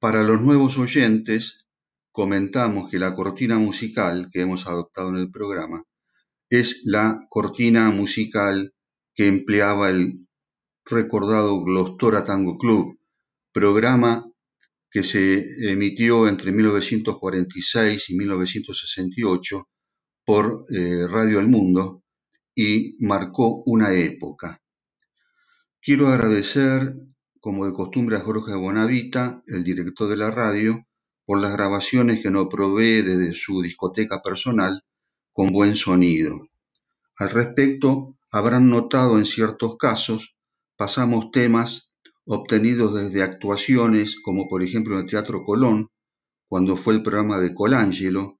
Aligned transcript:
Para 0.00 0.22
los 0.22 0.40
nuevos 0.40 0.78
oyentes, 0.78 1.66
comentamos 2.10 2.90
que 2.90 2.98
la 2.98 3.14
cortina 3.14 3.58
musical 3.58 4.30
que 4.32 4.40
hemos 4.40 4.66
adoptado 4.66 5.10
en 5.10 5.16
el 5.16 5.30
programa 5.30 5.84
es 6.48 6.84
la 6.86 7.20
cortina 7.28 7.90
musical 7.90 8.72
que 9.14 9.26
empleaba 9.26 9.90
el 9.90 10.26
recordado 10.86 11.62
Glostora 11.62 12.24
Tango 12.24 12.56
Club, 12.56 12.98
programa 13.52 14.24
que 14.90 15.02
se 15.02 15.70
emitió 15.70 16.26
entre 16.28 16.50
1946 16.50 18.08
y 18.08 18.16
1968 18.16 19.68
por 20.24 20.64
eh, 20.74 21.06
Radio 21.08 21.40
El 21.40 21.48
Mundo 21.48 22.04
y 22.54 22.96
marcó 23.04 23.62
una 23.66 23.92
época. 23.92 24.62
Quiero 25.82 26.08
agradecer, 26.08 26.94
como 27.40 27.66
de 27.66 27.72
costumbre, 27.72 28.16
a 28.16 28.20
Jorge 28.20 28.54
Bonavita, 28.54 29.42
el 29.46 29.64
director 29.64 30.08
de 30.08 30.16
la 30.16 30.30
radio, 30.30 30.86
por 31.24 31.40
las 31.40 31.52
grabaciones 31.52 32.22
que 32.22 32.30
nos 32.30 32.48
provee 32.48 33.02
desde 33.02 33.32
su 33.32 33.62
discoteca 33.62 34.22
personal 34.22 34.84
con 35.32 35.48
buen 35.48 35.76
sonido. 35.76 36.48
Al 37.16 37.30
respecto, 37.30 38.16
habrán 38.30 38.68
notado 38.68 39.18
en 39.18 39.26
ciertos 39.26 39.76
casos, 39.76 40.34
pasamos 40.76 41.30
temas 41.30 41.92
obtenidos 42.24 42.94
desde 42.94 43.22
actuaciones 43.22 44.20
como 44.20 44.48
por 44.48 44.62
ejemplo 44.62 44.94
en 44.94 45.04
el 45.04 45.10
Teatro 45.10 45.44
Colón, 45.44 45.90
cuando 46.48 46.76
fue 46.76 46.94
el 46.94 47.02
programa 47.02 47.38
de 47.38 47.54
Colangelo, 47.54 48.38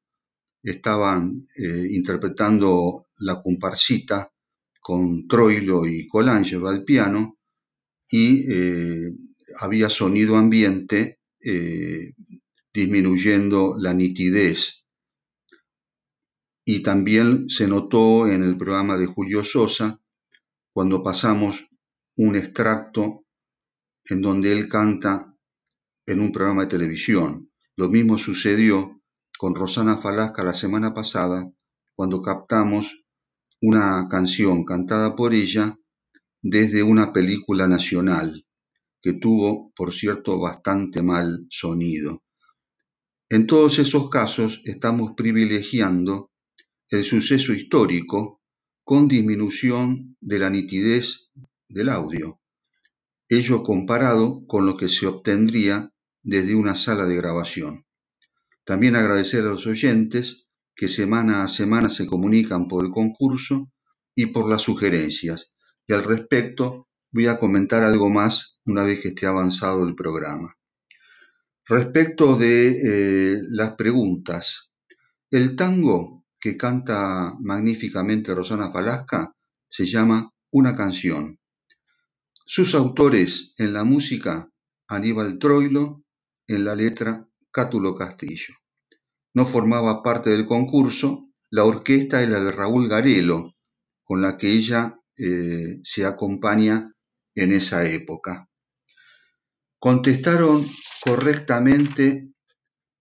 estaban 0.62 1.46
eh, 1.56 1.88
interpretando 1.90 3.06
la 3.18 3.42
comparsita 3.42 4.32
con 4.80 5.26
Troilo 5.26 5.86
y 5.86 6.06
Colangelo 6.06 6.68
al 6.68 6.84
piano 6.84 7.38
y 8.10 8.52
eh, 8.52 9.14
había 9.60 9.88
sonido 9.88 10.36
ambiente 10.36 11.20
eh, 11.40 12.12
disminuyendo 12.74 13.76
la 13.78 13.94
nitidez. 13.94 14.84
Y 16.64 16.82
también 16.82 17.48
se 17.48 17.66
notó 17.66 18.26
en 18.26 18.42
el 18.42 18.58
programa 18.58 18.96
de 18.96 19.06
Julio 19.06 19.44
Sosa, 19.44 20.00
cuando 20.72 21.02
pasamos 21.02 21.66
un 22.16 22.36
extracto 22.36 23.24
en 24.04 24.20
donde 24.20 24.52
él 24.52 24.68
canta 24.68 25.34
en 26.06 26.20
un 26.20 26.32
programa 26.32 26.62
de 26.62 26.68
televisión. 26.68 27.50
Lo 27.76 27.88
mismo 27.88 28.18
sucedió 28.18 29.00
con 29.38 29.54
Rosana 29.54 29.96
Falasca 29.96 30.42
la 30.42 30.54
semana 30.54 30.92
pasada, 30.92 31.50
cuando 31.94 32.20
captamos 32.22 33.04
una 33.60 34.06
canción 34.08 34.64
cantada 34.64 35.16
por 35.16 35.34
ella 35.34 35.78
desde 36.42 36.82
una 36.82 37.12
película 37.12 37.66
nacional, 37.66 38.46
que 39.02 39.14
tuvo, 39.14 39.72
por 39.74 39.94
cierto, 39.94 40.38
bastante 40.38 41.02
mal 41.02 41.46
sonido. 41.50 42.22
En 43.28 43.46
todos 43.46 43.78
esos 43.78 44.08
casos 44.08 44.60
estamos 44.64 45.12
privilegiando 45.16 46.30
el 46.88 47.04
suceso 47.04 47.52
histórico 47.52 48.40
con 48.84 49.08
disminución 49.08 50.16
de 50.20 50.38
la 50.38 50.50
nitidez 50.50 51.30
del 51.68 51.88
audio 51.88 52.40
ello 53.30 53.62
comparado 53.62 54.44
con 54.48 54.66
lo 54.66 54.76
que 54.76 54.88
se 54.88 55.06
obtendría 55.06 55.92
desde 56.22 56.56
una 56.56 56.74
sala 56.74 57.06
de 57.06 57.14
grabación. 57.14 57.86
También 58.64 58.96
agradecer 58.96 59.42
a 59.42 59.50
los 59.50 59.68
oyentes 59.68 60.48
que 60.74 60.88
semana 60.88 61.44
a 61.44 61.48
semana 61.48 61.88
se 61.88 62.06
comunican 62.06 62.66
por 62.66 62.84
el 62.84 62.90
concurso 62.90 63.70
y 64.16 64.26
por 64.26 64.50
las 64.50 64.62
sugerencias. 64.62 65.52
Y 65.90 65.92
al 65.92 66.04
respecto 66.04 66.86
voy 67.10 67.26
a 67.26 67.36
comentar 67.36 67.82
algo 67.82 68.10
más 68.10 68.60
una 68.64 68.84
vez 68.84 69.00
que 69.00 69.08
esté 69.08 69.26
avanzado 69.26 69.84
el 69.84 69.96
programa. 69.96 70.56
Respecto 71.66 72.36
de 72.36 73.32
eh, 73.34 73.38
las 73.48 73.74
preguntas, 73.74 74.70
el 75.32 75.56
tango 75.56 76.24
que 76.38 76.56
canta 76.56 77.34
magníficamente 77.40 78.36
Rosana 78.36 78.70
Falasca 78.70 79.34
se 79.68 79.84
llama 79.84 80.32
Una 80.52 80.76
canción 80.76 81.40
sus 82.46 82.76
autores 82.76 83.52
en 83.58 83.72
la 83.72 83.82
música, 83.82 84.48
Aníbal 84.86 85.40
Troilo, 85.40 86.04
en 86.46 86.64
la 86.64 86.76
letra, 86.76 87.28
Cátulo 87.50 87.96
Castillo. 87.96 88.54
No 89.34 89.44
formaba 89.44 90.04
parte 90.04 90.30
del 90.30 90.46
concurso, 90.46 91.30
la 91.50 91.64
orquesta 91.64 92.22
es 92.22 92.28
la 92.28 92.38
de 92.38 92.52
Raúl 92.52 92.88
Garelo, 92.88 93.56
con 94.04 94.22
la 94.22 94.36
que 94.36 94.52
ella 94.52 94.99
eh, 95.20 95.80
se 95.82 96.06
acompaña 96.06 96.94
en 97.34 97.52
esa 97.52 97.86
época. 97.86 98.48
Contestaron 99.78 100.64
correctamente, 101.04 102.32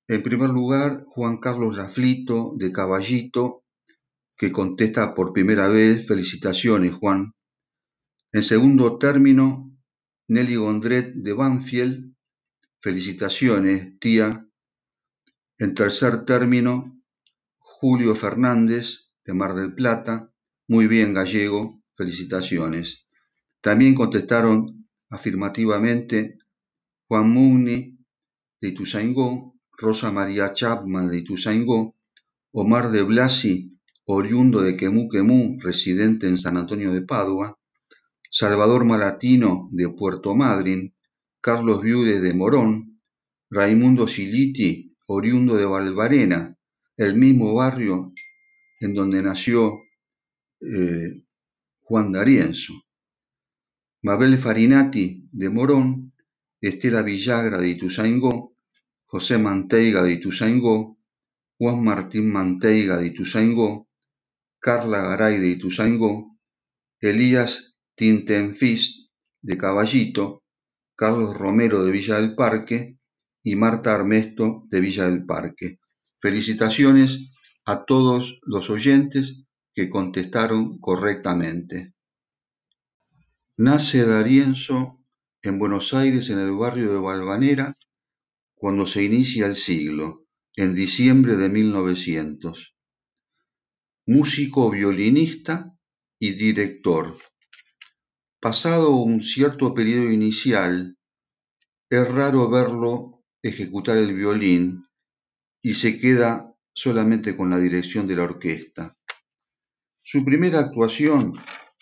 en 0.07 0.23
primer 0.23 0.49
lugar, 0.49 1.03
Juan 1.05 1.37
Carlos 1.37 1.77
Laflito 1.77 2.53
de 2.57 2.71
Caballito, 2.71 3.63
que 4.37 4.51
contesta 4.51 5.15
por 5.15 5.33
primera 5.33 5.67
vez, 5.67 6.07
felicitaciones 6.07 6.93
Juan, 6.93 7.33
en 8.31 8.43
segundo 8.43 8.97
término, 8.97 9.75
Nelly 10.27 10.55
Gondret 10.55 11.13
de 11.15 11.33
Banfield, 11.33 12.13
felicitaciones, 12.79 13.97
tía. 13.99 14.47
En 15.57 15.73
tercer 15.73 16.25
término, 16.25 17.01
Julio 17.57 18.15
Fernández 18.15 19.09
de 19.25 19.33
Mar 19.33 19.55
del 19.55 19.73
Plata, 19.73 20.31
muy 20.67 20.87
bien 20.87 21.13
gallego, 21.13 21.78
felicitaciones. 21.99 23.05
También 23.59 23.93
contestaron 23.93 24.87
afirmativamente 25.09 26.37
Juan 27.09 27.29
Mugni 27.29 27.97
de 28.61 28.69
Ituzaingó, 28.69 29.53
Rosa 29.77 30.09
María 30.09 30.53
Chapman 30.53 31.09
de 31.09 31.17
Ituzaingó, 31.17 31.97
Omar 32.53 32.91
de 32.91 33.03
Blasi, 33.03 33.81
oriundo 34.05 34.61
de 34.61 34.77
Quemú 34.77 35.09
residente 35.59 36.27
en 36.27 36.37
San 36.37 36.55
Antonio 36.55 36.93
de 36.93 37.01
Padua, 37.01 37.59
Salvador 38.31 38.85
Malatino 38.85 39.67
de 39.71 39.89
Puerto 39.89 40.35
Madryn, 40.35 40.95
Carlos 41.41 41.81
Viudes 41.81 42.21
de 42.21 42.33
Morón, 42.33 43.01
Raimundo 43.49 44.07
Siliti, 44.07 44.95
oriundo 45.07 45.57
de 45.57 45.65
Valvarena, 45.65 46.57
el 46.95 47.15
mismo 47.15 47.53
barrio 47.55 48.13
en 48.79 48.93
donde 48.93 49.21
nació 49.21 49.81
eh, 50.61 51.23
Juan 51.89 52.11
D'Arienzo, 52.11 52.73
Mabel 54.03 54.37
Farinati 54.37 55.27
de 55.31 55.49
Morón, 55.49 56.13
Estela 56.61 57.01
Villagra 57.01 57.57
de 57.57 57.69
Ituzaingó, 57.69 58.55
José 59.05 59.39
Manteiga 59.39 60.03
de 60.03 60.11
Ituzaingó, 60.13 60.99
Juan 61.57 61.83
Martín 61.83 62.31
Manteiga 62.31 62.97
de 62.97 63.07
Ituzaingó, 63.07 63.89
Carla 64.59 65.01
Garay 65.01 65.39
de 65.39 65.47
Ituzaingó, 65.47 66.37
Elías 66.99 67.75
Tintenfist 67.95 69.09
de 69.41 69.57
Caballito, 69.57 70.43
Carlos 70.95 71.35
Romero 71.35 71.83
de 71.83 71.91
Villa 71.91 72.21
del 72.21 72.35
Parque. 72.35 72.99
Y 73.41 73.55
Marta 73.55 73.95
Armesto 73.95 74.61
de 74.69 74.81
Villa 74.81 75.05
del 75.09 75.25
Parque. 75.25 75.79
Felicitaciones 76.19 77.31
a 77.65 77.85
todos 77.85 78.37
los 78.43 78.69
oyentes 78.69 79.45
contestaron 79.87 80.79
correctamente. 80.79 81.93
Nace 83.55 84.05
Darienzo 84.05 84.99
en 85.41 85.59
Buenos 85.59 85.93
Aires, 85.93 86.29
en 86.29 86.39
el 86.39 86.51
barrio 86.51 86.91
de 86.91 86.99
Valvanera, 86.99 87.77
cuando 88.55 88.87
se 88.87 89.03
inicia 89.03 89.45
el 89.45 89.55
siglo, 89.55 90.25
en 90.55 90.75
diciembre 90.75 91.37
de 91.37 91.47
1900. 91.47 92.75
Músico 94.05 94.69
violinista 94.69 95.73
y 96.19 96.31
director. 96.31 97.15
Pasado 98.41 98.91
un 98.91 99.21
cierto 99.21 99.73
periodo 99.73 100.11
inicial, 100.11 100.97
es 101.89 102.07
raro 102.07 102.49
verlo 102.49 103.23
ejecutar 103.41 103.97
el 103.97 104.13
violín 104.13 104.85
y 105.61 105.75
se 105.75 105.99
queda 105.99 106.53
solamente 106.73 107.35
con 107.35 107.49
la 107.49 107.59
dirección 107.59 108.07
de 108.07 108.15
la 108.15 108.23
orquesta. 108.23 108.98
Su 110.11 110.25
primera 110.25 110.57
actuación 110.57 111.35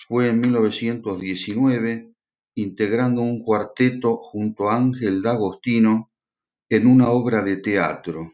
fue 0.05 0.27
en 0.27 0.41
1919, 0.41 2.13
integrando 2.55 3.21
un 3.21 3.41
cuarteto 3.41 4.17
junto 4.17 4.69
a 4.69 4.75
Ángel 4.75 5.21
D'Agostino 5.21 6.11
en 6.67 6.87
una 6.87 7.09
obra 7.11 7.41
de 7.41 7.55
teatro. 7.55 8.33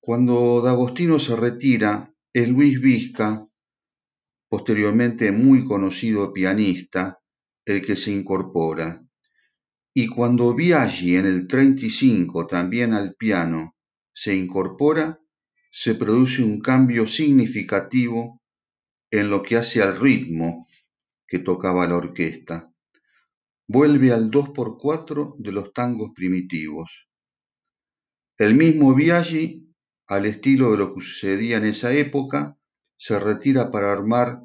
Cuando 0.00 0.62
D'Agostino 0.62 1.18
se 1.18 1.36
retira, 1.36 2.14
es 2.32 2.48
Luis 2.48 2.80
Vizca, 2.80 3.46
posteriormente 4.48 5.30
muy 5.30 5.66
conocido 5.66 6.32
pianista, 6.32 7.20
el 7.66 7.84
que 7.84 7.94
se 7.94 8.10
incorpora. 8.10 9.04
Y 9.92 10.06
cuando 10.06 10.54
Biaggi 10.54 11.16
en 11.16 11.26
el 11.26 11.46
35 11.46 12.46
también 12.46 12.94
al 12.94 13.16
piano 13.16 13.76
se 14.14 14.34
incorpora, 14.34 15.21
se 15.72 15.96
produce 15.96 16.42
un 16.42 16.60
cambio 16.60 17.08
significativo 17.08 18.40
en 19.10 19.30
lo 19.30 19.42
que 19.42 19.56
hace 19.56 19.82
al 19.82 19.98
ritmo 19.98 20.68
que 21.26 21.40
tocaba 21.40 21.86
la 21.88 21.96
orquesta. 21.96 22.72
Vuelve 23.66 24.12
al 24.12 24.30
2x4 24.30 25.34
de 25.38 25.52
los 25.52 25.72
tangos 25.72 26.12
primitivos. 26.14 27.08
El 28.38 28.54
mismo 28.54 28.94
Biaggi, 28.94 29.66
al 30.06 30.26
estilo 30.26 30.70
de 30.70 30.78
lo 30.78 30.94
que 30.94 31.00
sucedía 31.00 31.56
en 31.56 31.64
esa 31.64 31.92
época, 31.92 32.56
se 32.96 33.18
retira 33.18 33.70
para 33.70 33.90
armar 33.90 34.42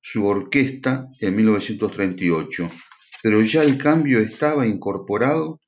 su 0.00 0.26
orquesta 0.26 1.08
en 1.20 1.36
1938 1.36 2.70
pero 3.24 3.40
ya 3.40 3.62
el 3.62 3.78
cambio 3.78 4.20
estaba 4.20 4.66
incorporado 4.66 5.58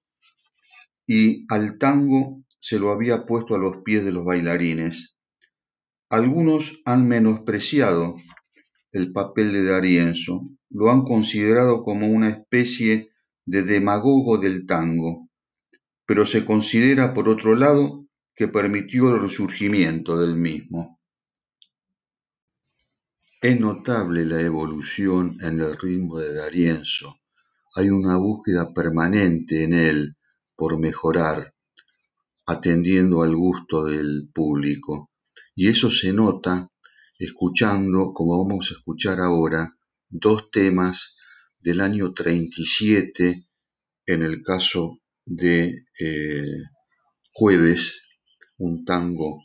y 1.07 1.47
al 1.49 1.79
tango 1.79 2.45
se 2.69 2.81
lo 2.81 2.91
había 2.91 3.27
puesto 3.27 3.55
a 3.55 3.59
los 3.59 3.85
pies 3.85 4.05
de 4.05 4.11
los 4.11 4.25
bailarines. 4.25 5.17
Algunos 6.11 6.81
han 6.85 7.07
menospreciado 7.07 8.17
el 8.91 9.13
papel 9.13 9.53
de 9.53 9.65
D'Arienzo, 9.65 10.51
lo 10.71 10.91
han 10.91 11.03
considerado 11.05 11.85
como 11.85 12.09
una 12.09 12.29
especie 12.29 13.11
de 13.45 13.63
demagogo 13.63 14.39
del 14.39 14.67
tango, 14.67 15.29
pero 16.07 16.27
se 16.27 16.45
considera 16.45 17.15
por 17.15 17.29
otro 17.29 17.55
lado 17.55 18.09
que 18.35 18.49
permitió 18.49 19.15
el 19.15 19.21
resurgimiento 19.21 20.19
del 20.19 20.35
mismo. 20.35 21.01
Es 23.41 23.61
notable 23.61 24.25
la 24.25 24.41
evolución 24.41 25.37
en 25.41 25.61
el 25.61 25.79
ritmo 25.79 26.19
de 26.19 26.35
D'Arienzo, 26.35 27.15
hay 27.77 27.91
una 27.91 28.17
búsqueda 28.17 28.75
permanente 28.75 29.63
en 29.63 29.73
él 29.75 30.17
por 30.57 30.81
mejorar, 30.81 31.55
atendiendo 32.47 33.23
al 33.23 33.35
gusto 33.35 33.85
del 33.85 34.31
público. 34.33 35.11
Y 35.55 35.69
eso 35.69 35.91
se 35.91 36.13
nota 36.13 36.71
escuchando, 37.19 38.13
como 38.13 38.45
vamos 38.45 38.71
a 38.71 38.75
escuchar 38.75 39.21
ahora, 39.21 39.77
dos 40.09 40.51
temas 40.51 41.17
del 41.59 41.81
año 41.81 42.13
37, 42.13 43.49
en 44.07 44.23
el 44.23 44.43
caso 44.43 45.01
de 45.25 45.87
eh, 45.99 46.63
Jueves, 47.33 48.03
un 48.59 48.85
tango 48.85 49.43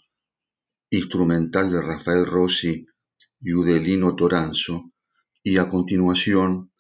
instrumental 0.92 1.72
de 1.72 1.82
Rafael 1.82 2.26
Rossi 2.26 2.86
y 3.40 3.54
Udelino 3.54 4.16
Toranzo, 4.16 4.92
y 5.44 5.58
a 5.58 5.68
continuación 5.68 6.72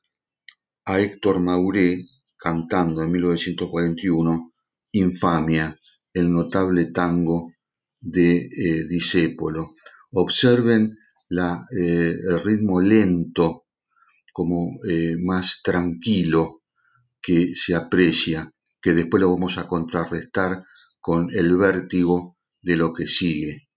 a 0.85 0.99
Héctor 0.99 1.39
Mauré 1.39 2.05
cantando 2.37 3.01
en 3.03 3.11
1941 3.11 4.53
Infamia, 4.93 5.79
el 6.13 6.31
notable 6.31 6.85
tango 6.85 7.53
de 7.99 8.37
eh, 8.37 8.87
Observen 10.11 10.97
eh, 11.31 12.15
el 12.29 12.43
ritmo 12.43 12.81
lento, 12.81 13.63
como 14.33 14.79
eh, 14.87 15.15
más 15.19 15.61
tranquilo 15.63 16.61
que 17.21 17.55
se 17.55 17.75
aprecia, 17.75 18.51
que 18.81 18.93
después 18.93 19.21
lo 19.21 19.31
vamos 19.31 19.57
a 19.57 19.67
contrarrestar 19.67 20.63
con 20.99 21.29
el 21.33 21.55
vértigo 21.57 22.37
de 22.61 22.75
lo 22.77 22.93
que 22.93 23.07
sigue. 23.07 23.69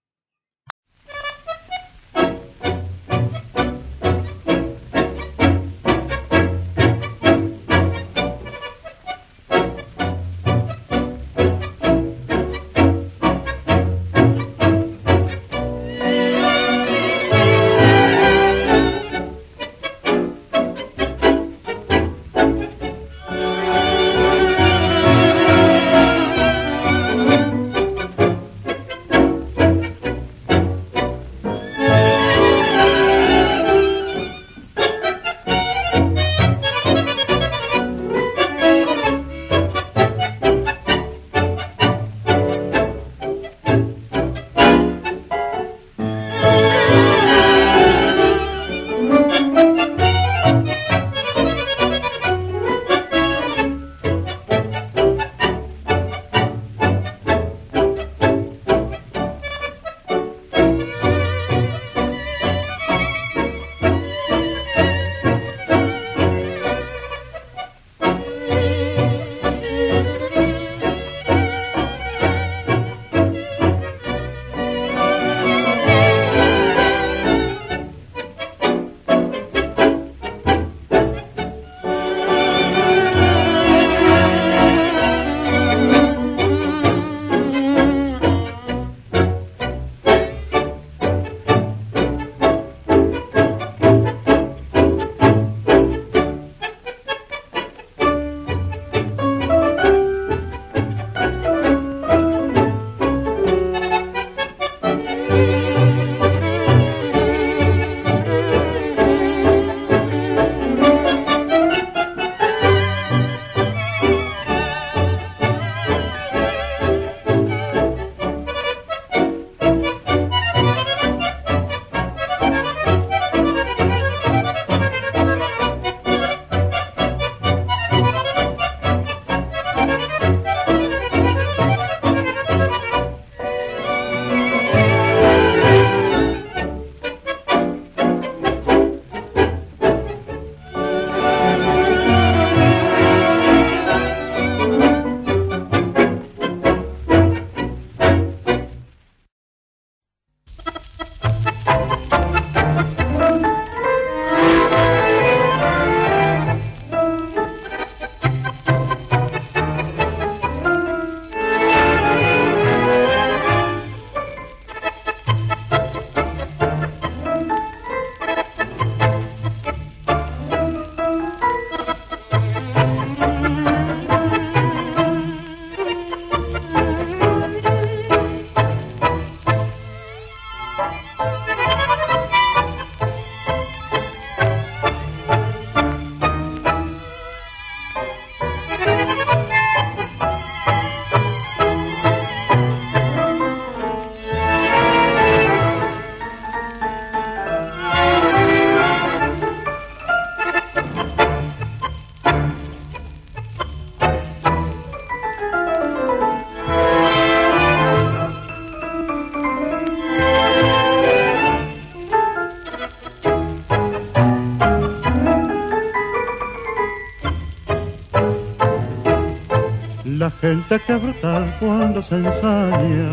Gente 220.45 220.79
que 220.81 220.95
brutal 220.97 221.57
cuando 221.59 222.03
se 222.03 222.17
ensaña, 222.17 223.09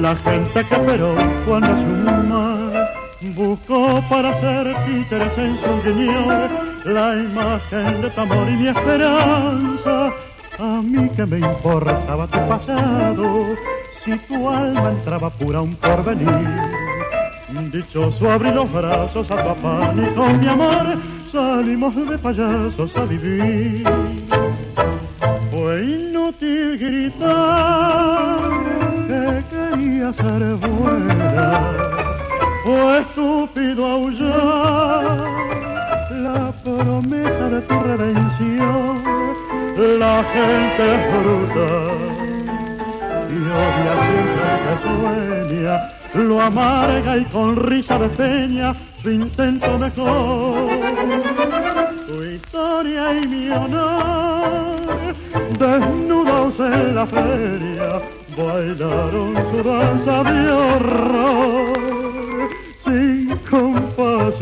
la 0.00 0.14
gente 0.14 0.64
que 0.64 0.76
pero 0.86 1.16
cuando 1.44 1.66
suma, 1.66 2.70
buscó 3.34 4.00
para 4.08 4.30
hacer 4.30 4.72
títeres 4.86 5.38
en 5.38 5.56
su 5.60 5.82
guiñón 5.82 6.50
la 6.84 7.16
imagen 7.16 8.02
de 8.02 8.10
tu 8.10 8.20
amor 8.20 8.48
y 8.48 8.56
mi 8.58 8.68
esperanza. 8.68 10.12
A 10.60 10.80
mí 10.82 11.08
que 11.16 11.26
me 11.26 11.38
importaba 11.38 12.28
tu 12.28 12.38
pasado, 12.48 13.56
si 14.04 14.16
tu 14.28 14.48
alma 14.48 14.90
entraba 14.90 15.30
pura 15.30 15.62
un 15.62 15.74
porvenir. 15.74 16.28
Dichoso 17.72 18.30
abrí 18.30 18.52
los 18.52 18.72
brazos 18.72 19.28
a 19.32 19.36
papá 19.44 19.92
y 19.96 20.14
con 20.14 20.38
mi 20.38 20.46
amor 20.46 20.96
salimos 21.32 21.96
de 22.08 22.18
payasos 22.18 22.96
a 22.96 23.04
vivir. 23.04 23.84
Fue 25.50 26.11
inútil 26.32 26.78
gritar 26.78 28.50
que 29.06 29.44
quería 29.50 30.12
ser 30.12 30.42
buena, 30.56 31.70
fue 32.64 32.98
estúpido 33.00 33.86
aullar 33.86 35.16
la 36.10 36.52
promesa 36.64 37.48
de 37.48 37.60
tu 37.62 37.80
redención. 37.80 39.02
La 39.98 40.22
gente 40.32 40.82
es 40.94 41.02
bruta 41.18 41.70
y 43.28 43.36
odia 43.62 43.94
siempre 44.04 44.48
que 44.62 44.74
sueña 44.84 45.76
lo 46.14 46.40
amarga 46.40 47.16
y 47.16 47.24
con 47.26 47.56
risa 47.56 47.98
de 47.98 48.08
peña 48.08 48.74
su 49.02 49.10
intento 49.10 49.78
mejor. 49.78 50.68
Tu 52.06 52.22
historia 52.24 53.14
y 53.20 53.26
mi 53.26 53.50
honor, 53.50 54.76
desnudos 55.58 56.60
en 56.60 56.94
la 56.94 57.06
feria, 57.06 58.02
bailaron 58.36 59.34
su 59.50 59.62
danza 59.62 60.22
de 60.24 60.50
horror 60.50 61.72
sin 62.84 63.36
compasión. 63.50 64.32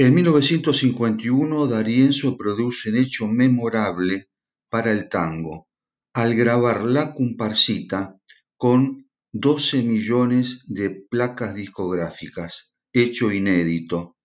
En 0.00 0.14
1951 0.14 1.66
D'Arienzo 1.68 2.36
produce 2.36 2.90
un 2.90 2.96
hecho 2.96 3.28
memorable 3.28 4.28
para 4.68 4.90
el 4.90 5.08
tango, 5.08 5.68
al 6.12 6.34
grabar 6.34 6.82
La 6.82 7.14
Comparsita 7.14 8.18
con 8.56 9.08
12 9.30 9.84
millones 9.84 10.64
de 10.66 10.90
placas 10.90 11.54
discográficas, 11.54 12.74
hecho 12.92 13.30
inédito. 13.30 14.16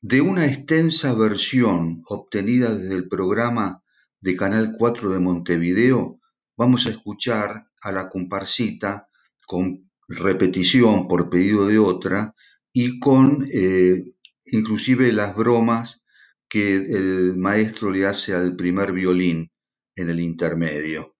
De 0.00 0.22
una 0.22 0.46
extensa 0.46 1.12
versión 1.12 2.02
obtenida 2.06 2.74
desde 2.74 2.94
el 2.94 3.08
programa 3.08 3.82
de 4.26 4.34
Canal 4.34 4.74
4 4.76 5.12
de 5.12 5.20
Montevideo, 5.20 6.20
vamos 6.56 6.86
a 6.86 6.90
escuchar 6.90 7.68
a 7.80 7.92
La 7.92 8.08
Comparsita 8.08 9.08
con 9.46 9.88
repetición 10.08 11.06
por 11.06 11.30
pedido 11.30 11.68
de 11.68 11.78
otra 11.78 12.34
y 12.72 12.98
con 12.98 13.46
eh, 13.52 14.02
inclusive 14.46 15.12
las 15.12 15.36
bromas 15.36 16.04
que 16.48 16.74
el 16.74 17.36
maestro 17.36 17.92
le 17.92 18.04
hace 18.04 18.34
al 18.34 18.56
primer 18.56 18.90
violín 18.90 19.52
en 19.94 20.10
el 20.10 20.18
intermedio. 20.18 21.15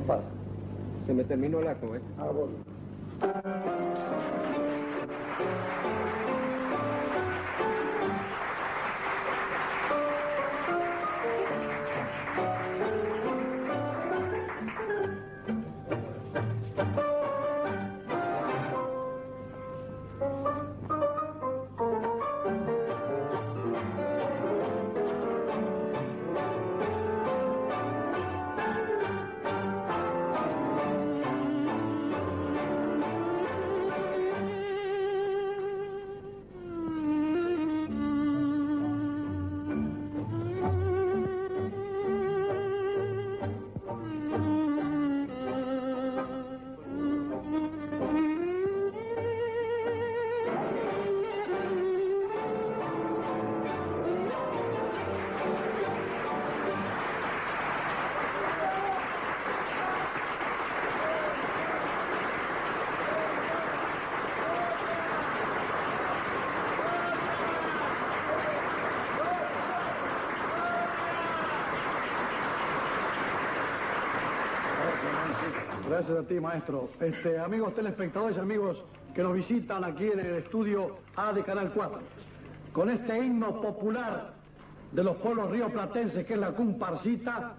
Pasa? 0.00 0.24
Se 1.06 1.12
me 1.12 1.24
terminó 1.24 1.60
la 1.60 1.72
¿eh? 1.72 2.00
Ah, 2.18 2.30
bueno. 2.32 3.71
Maestro. 76.52 76.90
Este, 77.00 77.38
amigos 77.38 77.74
telespectadores 77.74 78.36
y 78.36 78.40
amigos 78.40 78.76
que 79.14 79.22
nos 79.22 79.34
visitan 79.34 79.84
aquí 79.84 80.04
en 80.04 80.20
el 80.20 80.34
estudio 80.36 80.98
A 81.16 81.32
de 81.32 81.42
Canal 81.42 81.72
4. 81.74 81.98
Con 82.74 82.90
este 82.90 83.16
himno 83.24 83.58
popular 83.62 84.34
de 84.90 85.02
los 85.02 85.16
pueblos 85.16 85.50
rioplatenses, 85.50 86.26
que 86.26 86.34
es 86.34 86.38
la 86.38 86.54
comparsita, 86.54 87.54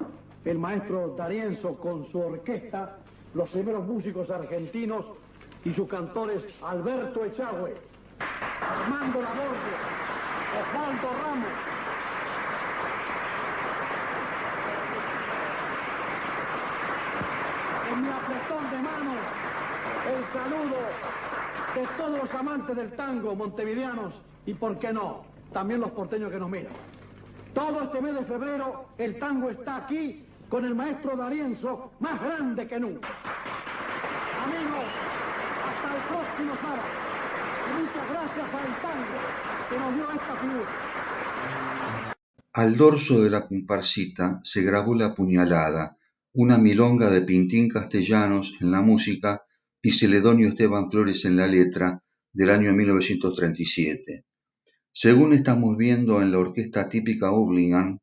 el 0.45 0.60
maestro 0.60 1.15
Darienzo 1.17 1.75
con 1.77 2.06
su 2.12 2.19
orquesta, 2.19 2.97
los 3.34 3.49
primeros 3.49 3.84
músicos 3.88 4.29
argentinos 4.29 5.06
y 5.65 5.73
sus 5.73 5.88
cantores 5.88 6.43
Alberto 6.62 7.25
Echagüe, 7.25 7.73
Armando 8.62 9.21
Laborde, 9.21 9.73
Osvaldo 10.62 11.10
Ramos, 11.23 11.49
en 17.91 18.01
mi 18.01 18.10
apretón 18.84 19.06
de 19.06 19.06
manos 19.06 19.17
el 20.08 20.24
saludo 20.34 20.78
de 21.76 21.88
todos 21.98 22.24
los 22.24 22.34
amantes 22.34 22.76
del 22.76 22.96
tango 22.96 23.36
montevideanos 23.36 24.13
y, 24.46 24.54
por 24.54 24.78
qué 24.80 24.93
no, 24.93 25.26
también 25.52 25.80
los 25.80 25.91
porteños 25.91 26.32
que 26.32 26.39
nos 26.39 26.50
miran. 26.50 26.74
Todo 27.54 27.84
este 27.84 28.02
mes 28.02 28.15
de 28.15 28.26
febrero 28.26 28.89
el 28.98 29.19
tango 29.19 29.50
está 29.50 29.78
aquí 29.78 30.26
con 30.50 30.65
el 30.65 30.76
maestro 30.76 31.15
Darienzo 31.15 31.91
más 32.00 32.22
grande 32.22 32.67
que 32.67 32.80
nunca. 32.80 33.08
Amigos, 34.43 34.86
hasta 35.65 35.96
el 35.96 36.02
próximo 36.04 36.56
sábado. 36.62 36.89
Y 37.69 37.82
muchas 37.82 38.10
gracias 38.10 38.54
al 38.54 38.82
tango 38.82 39.17
que 39.69 39.80
nos 39.80 39.96
dio 39.96 40.12
esta 40.12 40.36
figura. 40.36 40.72
Al 42.54 42.78
dorso 42.78 43.22
de 43.24 43.30
la 43.30 43.48
comparsita 43.48 44.39
se 44.43 44.62
grabó 44.62 44.93
la 44.93 45.15
puñalada, 45.15 45.98
una 46.36 46.58
milonga 46.58 47.12
de 47.12 47.22
Pintín 47.22 47.69
Castellanos 47.69 48.56
en 48.60 48.72
la 48.72 48.82
música 48.82 49.43
y 49.84 49.91
Celedonio 49.91 50.48
Esteban 50.48 50.89
Flores 50.89 51.26
en 51.26 51.38
la 51.38 51.46
letra 51.46 52.04
del 52.32 52.50
año 52.50 52.74
1937. 52.74 54.26
Según 54.91 55.34
estamos 55.34 55.78
viendo 55.78 56.24
en 56.24 56.32
la 56.32 56.39
orquesta 56.39 56.89
típica 56.89 57.32
Hurlingham, 57.32 58.00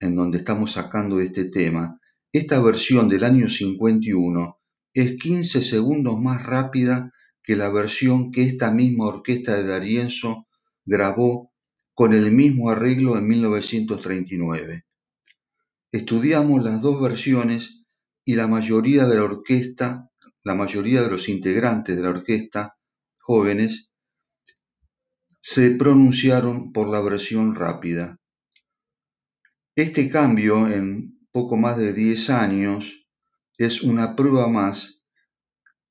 en 0.00 0.16
donde 0.16 0.38
estamos 0.38 0.72
sacando 0.72 1.20
este 1.20 1.44
tema, 1.44 2.00
esta 2.32 2.60
versión 2.60 3.08
del 3.08 3.22
año 3.22 3.48
51 3.48 4.58
es 4.92 5.16
15 5.18 5.62
segundos 5.62 6.20
más 6.20 6.44
rápida 6.44 7.12
que 7.44 7.54
la 7.54 7.70
versión 7.70 8.32
que 8.32 8.42
esta 8.42 8.72
misma 8.72 9.06
orquesta 9.06 9.54
de 9.56 9.68
Darienzo 9.68 10.48
grabó 10.84 11.52
con 11.94 12.12
el 12.12 12.32
mismo 12.32 12.70
arreglo 12.70 13.16
en 13.16 13.28
1939. 13.28 14.84
Estudiamos 15.92 16.64
las 16.64 16.80
dos 16.80 17.02
versiones 17.02 17.84
y 18.24 18.34
la 18.34 18.48
mayoría 18.48 19.04
de 19.06 19.16
la 19.16 19.24
orquesta, 19.24 20.10
la 20.42 20.54
mayoría 20.54 21.02
de 21.02 21.10
los 21.10 21.28
integrantes 21.28 21.96
de 21.96 22.02
la 22.02 22.08
orquesta 22.08 22.78
jóvenes, 23.18 23.90
se 25.42 25.72
pronunciaron 25.72 26.72
por 26.72 26.88
la 26.88 27.00
versión 27.00 27.54
rápida. 27.54 28.18
Este 29.76 30.08
cambio 30.08 30.66
en 30.66 31.18
poco 31.30 31.58
más 31.58 31.76
de 31.76 31.92
10 31.92 32.30
años 32.30 33.06
es 33.58 33.82
una 33.82 34.16
prueba 34.16 34.48
más, 34.48 35.04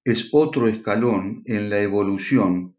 es 0.03 0.29
otro 0.31 0.67
escalón 0.67 1.43
en 1.45 1.69
la 1.69 1.79
evolución 1.79 2.75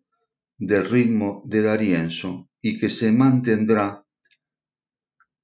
del 0.59 0.91
ritmo 0.91 1.43
de 1.47 1.63
Darienzo 1.63 2.51
y 2.61 2.81
que 2.81 2.91
se 2.91 3.13
mantendrá 3.13 4.05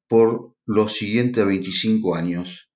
por 0.09 0.48
los 0.69 0.93
siguientes 0.93 1.45
25 1.45 2.15
años. 2.15 2.68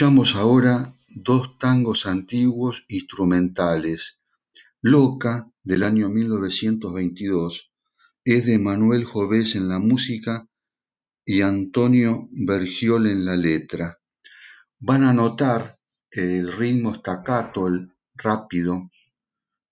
Escuchamos 0.00 0.34
ahora 0.34 0.96
dos 1.08 1.58
tangos 1.58 2.06
antiguos 2.06 2.84
instrumentales. 2.88 4.22
Loca, 4.80 5.52
del 5.62 5.82
año 5.82 6.08
1922, 6.08 7.70
es 8.24 8.46
de 8.46 8.58
Manuel 8.58 9.04
Jovés 9.04 9.56
en 9.56 9.68
la 9.68 9.78
música 9.78 10.48
y 11.22 11.42
Antonio 11.42 12.30
Bergiol 12.32 13.08
en 13.08 13.26
la 13.26 13.36
letra. 13.36 13.98
Van 14.78 15.04
a 15.04 15.12
notar 15.12 15.76
el 16.10 16.50
ritmo 16.50 16.94
staccato, 16.94 17.66
el 17.66 17.92
rápido, 18.14 18.90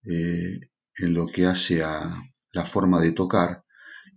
eh, 0.04 0.60
en 0.98 1.14
lo 1.14 1.24
que 1.26 1.46
hace 1.46 1.82
a 1.82 2.22
la 2.52 2.66
forma 2.66 3.00
de 3.00 3.12
tocar, 3.12 3.64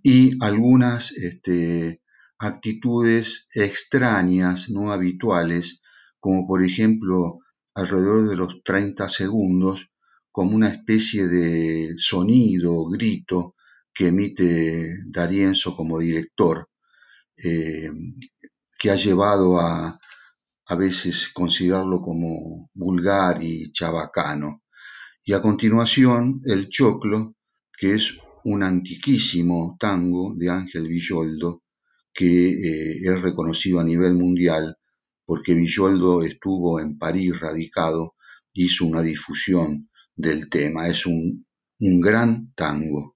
y 0.04 0.36
algunas 0.43 1.13
este, 1.13 2.02
actitudes 2.38 3.47
extrañas, 3.54 4.69
no 4.69 4.91
habituales, 4.91 5.81
como 6.22 6.48
por 6.48 6.64
ejemplo 6.64 7.40
alrededor 7.74 8.30
de 8.30 8.38
los 8.38 8.64
30 8.64 9.10
segundos, 9.10 9.90
como 10.32 10.56
una 10.56 10.70
especie 10.70 11.28
de 11.28 11.96
sonido, 11.98 12.86
grito 12.88 13.56
que 13.94 14.08
emite 14.08 14.96
Darienzo 15.08 15.76
como 15.76 16.00
director, 16.00 16.70
eh, 17.36 17.92
que 18.80 18.92
ha 18.92 18.96
llevado 18.96 19.60
a 19.60 20.00
a 20.72 20.76
veces 20.76 21.28
considerarlo 21.34 22.02
como 22.02 22.70
vulgar 22.74 23.44
y 23.44 23.74
chabacano. 23.74 24.62
Y 25.22 25.34
a 25.34 25.42
continuación, 25.42 26.42
el 26.46 26.70
choclo, 26.70 27.36
que 27.78 27.96
es 27.96 28.18
un 28.46 28.64
antiquísimo 28.64 29.76
tango 29.78 30.34
de 30.38 30.50
Ángel 30.50 30.88
Villoldo, 30.88 31.64
que 32.14 32.52
eh, 32.52 33.02
es 33.04 33.22
reconocido 33.22 33.82
a 33.82 33.84
nivel 33.84 34.14
mundial 34.16 34.78
porque 35.32 35.54
Villoldo 35.54 36.24
estuvo 36.24 36.82
en 36.82 36.98
París 36.98 37.39
radicado, 37.39 38.15
hizo 38.52 38.86
una 38.86 39.02
difusión 39.02 39.89
del 40.13 40.50
tema. 40.50 40.89
Es 40.89 41.06
un, 41.06 41.46
un 41.80 42.02
gran 42.02 42.52
tango. 42.54 43.15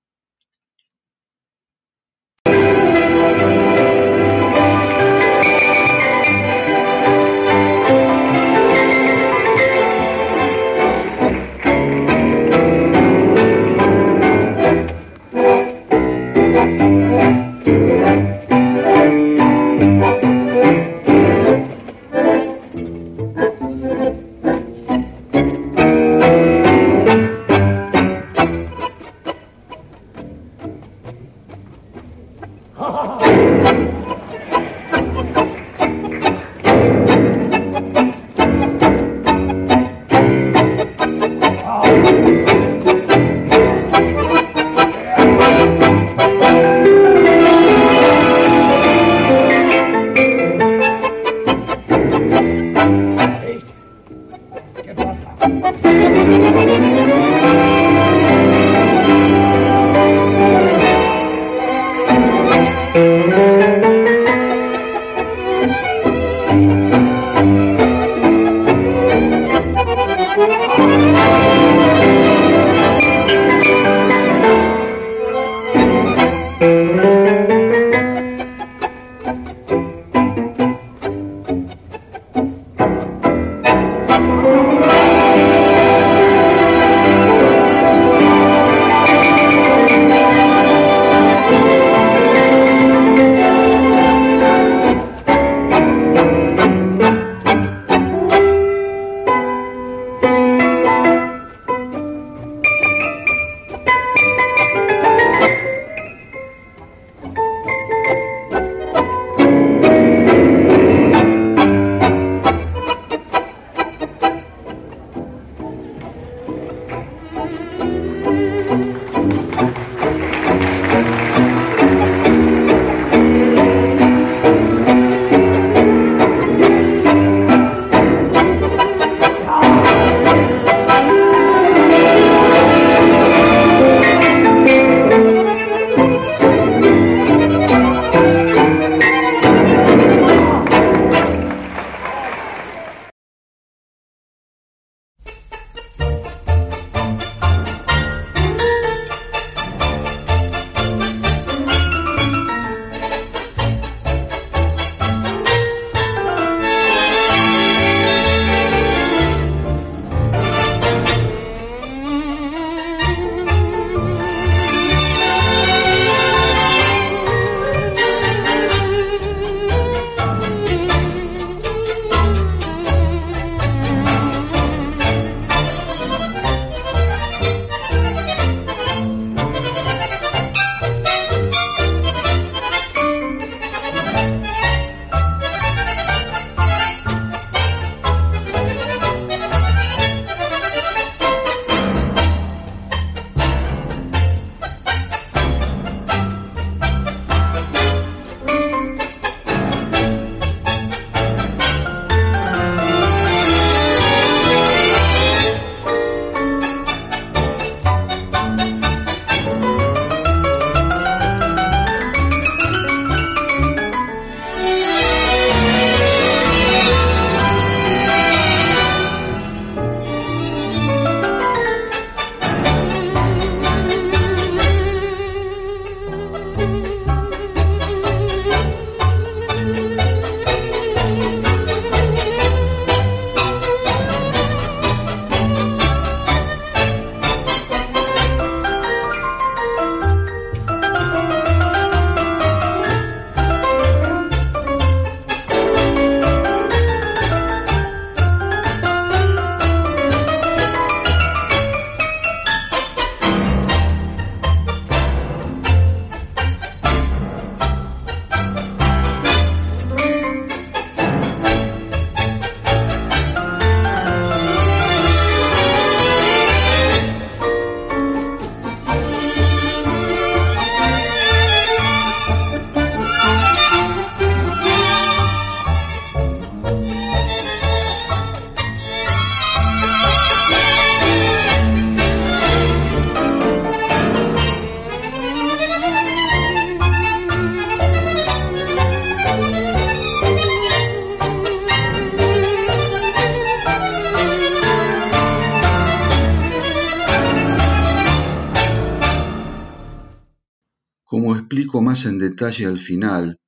Detalle 302.36 302.66
al 302.66 302.80
final, 302.80 303.40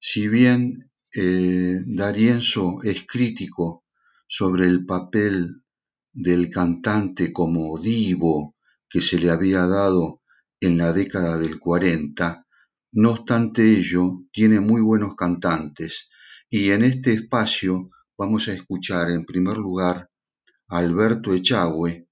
si 0.00 0.26
bien 0.26 0.90
eh, 1.14 1.80
D'Arienzo 1.86 2.82
es 2.82 3.04
crítico 3.06 3.84
sobre 4.26 4.66
el 4.66 4.84
papel 4.84 5.62
del 6.12 6.50
cantante 6.50 7.32
como 7.32 7.78
divo 7.78 8.56
que 8.90 9.00
se 9.00 9.20
le 9.20 9.30
había 9.30 9.64
dado 9.66 10.22
en 10.60 10.76
la 10.76 10.92
década 10.92 11.38
del 11.38 11.60
40, 11.60 12.44
no 12.94 13.12
obstante 13.12 13.62
ello, 13.62 14.24
tiene 14.32 14.58
muy 14.58 14.80
buenos 14.80 15.14
cantantes. 15.14 16.10
Y 16.50 16.70
en 16.70 16.82
este 16.82 17.12
espacio 17.12 17.90
vamos 18.18 18.48
a 18.48 18.54
escuchar 18.54 19.10
en 19.12 19.24
primer 19.24 19.56
lugar 19.56 20.10
a 20.68 20.78
Alberto 20.78 21.32
Echagüe, 21.32 22.08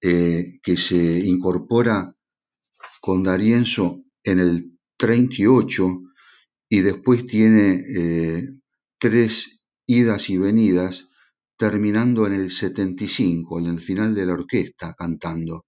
eh, 0.00 0.60
que 0.62 0.76
se 0.76 1.18
incorpora 1.26 2.14
con 3.00 3.24
D'Arienzo 3.24 4.04
en 4.22 4.38
el 4.38 4.71
38 5.02 6.00
y 6.68 6.80
después 6.82 7.26
tiene 7.26 7.82
eh, 7.92 8.48
tres 9.00 9.60
idas 9.84 10.30
y 10.30 10.38
venidas, 10.38 11.08
terminando 11.58 12.24
en 12.28 12.34
el 12.34 12.52
75, 12.52 13.58
en 13.58 13.66
el 13.66 13.80
final 13.80 14.14
de 14.14 14.26
la 14.26 14.34
orquesta, 14.34 14.94
cantando. 14.96 15.66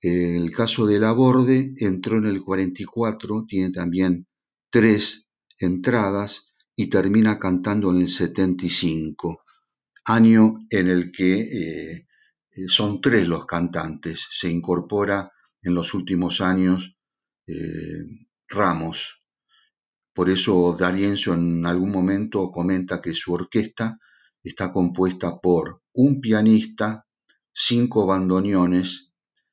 El 0.00 0.50
caso 0.52 0.86
de 0.86 0.98
Laborde 0.98 1.74
entró 1.76 2.16
en 2.16 2.28
el 2.28 2.42
44, 2.42 3.44
tiene 3.46 3.72
también 3.72 4.26
tres 4.70 5.26
entradas 5.58 6.54
y 6.74 6.86
termina 6.86 7.38
cantando 7.38 7.90
en 7.90 8.00
el 8.00 8.08
75, 8.08 9.42
año 10.06 10.54
en 10.70 10.88
el 10.88 11.12
que 11.12 11.40
eh, 11.40 12.06
son 12.68 13.02
tres 13.02 13.28
los 13.28 13.44
cantantes. 13.44 14.26
Se 14.30 14.48
incorpora 14.48 15.30
en 15.60 15.74
los 15.74 15.92
últimos 15.92 16.40
años 16.40 16.96
eh, 17.46 18.29
Ramos. 18.50 19.22
Por 20.12 20.28
eso 20.28 20.76
D'Arienzo 20.78 21.34
en 21.34 21.64
algún 21.64 21.92
momento 21.92 22.50
comenta 22.50 23.00
que 23.00 23.14
su 23.14 23.32
orquesta 23.32 23.98
está 24.42 24.72
compuesta 24.72 25.38
por 25.40 25.82
un 25.92 26.20
pianista, 26.20 27.06
cinco 27.52 28.06
bandoneones, 28.06 29.12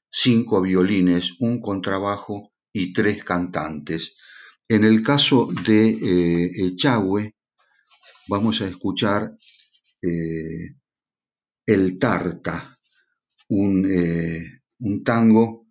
cinco 0.09 0.61
violines, 0.61 1.39
un 1.39 1.61
contrabajo 1.61 2.51
y 2.73 2.91
tres 2.91 3.23
cantantes. 3.23 4.15
En 4.67 4.83
el 4.83 5.03
caso 5.03 5.47
de 5.65 5.89
eh, 5.89 6.51
Echagüe, 6.67 7.35
vamos 8.27 8.61
a 8.61 8.67
escuchar 8.67 9.37
eh, 10.01 10.75
El 11.65 11.99
Tarta, 11.99 12.77
eh, 13.49 14.43
un, 14.79 15.03
tango 15.03 15.67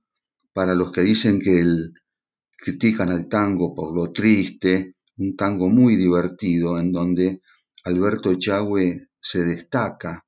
para 0.53 0.75
los 0.75 0.93
que 0.93 1.03
dicen 1.03 1.41
que 1.41 1.61
el, 1.61 1.93
critican 2.67 3.11
al 3.11 3.29
tango 3.29 3.73
por 3.73 3.95
lo 3.95 4.11
triste, 4.11 4.97
un 5.19 5.37
tango 5.37 5.69
muy 5.69 5.95
divertido 5.95 6.81
en 6.81 6.91
donde 6.91 7.41
Alberto 7.85 8.33
Echagüe 8.33 9.07
se 9.17 9.45
destaca 9.45 10.27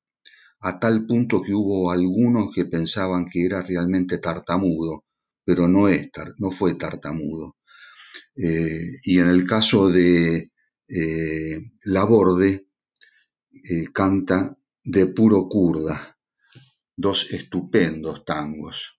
a 0.60 0.78
tal 0.78 1.04
punto 1.04 1.42
que 1.42 1.52
hubo 1.52 1.90
algunos 1.90 2.54
que 2.54 2.64
pensaban 2.66 3.26
que 3.26 3.44
era 3.44 3.62
realmente 3.62 4.18
tartamudo, 4.18 5.04
pero 5.44 5.66
no, 5.66 5.88
es, 5.88 6.12
no 6.38 6.52
fue 6.52 6.74
tartamudo. 6.74 7.56
Eh, 8.36 8.86
y 9.02 9.18
en 9.18 9.26
el 9.26 9.44
caso 9.44 9.88
de 9.90 10.52
eh, 10.86 11.60
Laborde, 11.86 12.68
eh, 13.50 13.86
canta 13.92 14.56
de 14.84 15.06
puro 15.06 15.48
kurda, 15.48 16.16
dos 16.96 17.26
estupendos 17.32 18.24
tangos. 18.24 18.94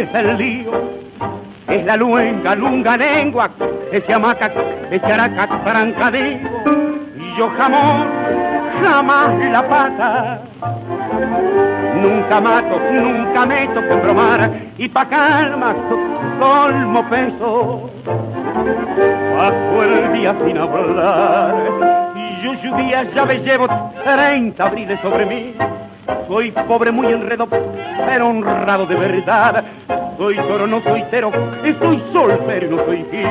Empieza 0.00 0.20
el 0.20 0.38
lío. 0.38 0.72
Es 1.68 1.84
la 1.84 1.96
luenga, 1.96 2.54
lunga 2.56 2.96
lengua, 2.96 3.50
ese 3.92 4.12
hamaca, 4.12 4.50
ese 4.90 5.12
araca, 5.12 5.46
trancadillo. 5.64 6.48
Y 7.16 7.36
yo 7.36 7.48
jamón, 7.50 8.08
jamás 8.82 9.50
la 9.50 9.68
pata. 9.68 10.40
Nunca 12.02 12.40
mato, 12.40 12.80
nunca 12.90 13.46
meto 13.46 13.80
que 13.82 13.94
bromar 13.94 14.50
y 14.78 14.88
pa' 14.88 15.04
calma 15.04 15.74
colmo 16.40 17.08
peso. 17.08 17.90
Paso 19.36 19.82
el 19.84 20.12
día 20.14 20.34
sin 20.44 20.58
hablar 20.58 21.54
y 22.16 22.42
yo 22.42 22.54
lluvia 22.54 23.02
ya 23.14 23.24
me 23.26 23.38
llevo 23.38 23.68
30 24.02 24.66
abriles 24.66 25.00
sobre 25.00 25.26
mí 25.26 25.54
soy 26.28 26.50
pobre, 26.50 26.92
muy 26.92 27.08
enredo, 27.08 27.46
pero 28.06 28.28
honrado 28.28 28.86
de 28.86 28.96
verdad. 28.96 29.64
Soy 30.16 30.36
toro, 30.36 30.66
no 30.66 30.82
soy 30.82 31.02
tero, 31.10 31.30
estoy 31.64 32.02
soltero, 32.12 32.70
no 32.70 32.84
soy 32.84 33.06
gil. 33.10 33.28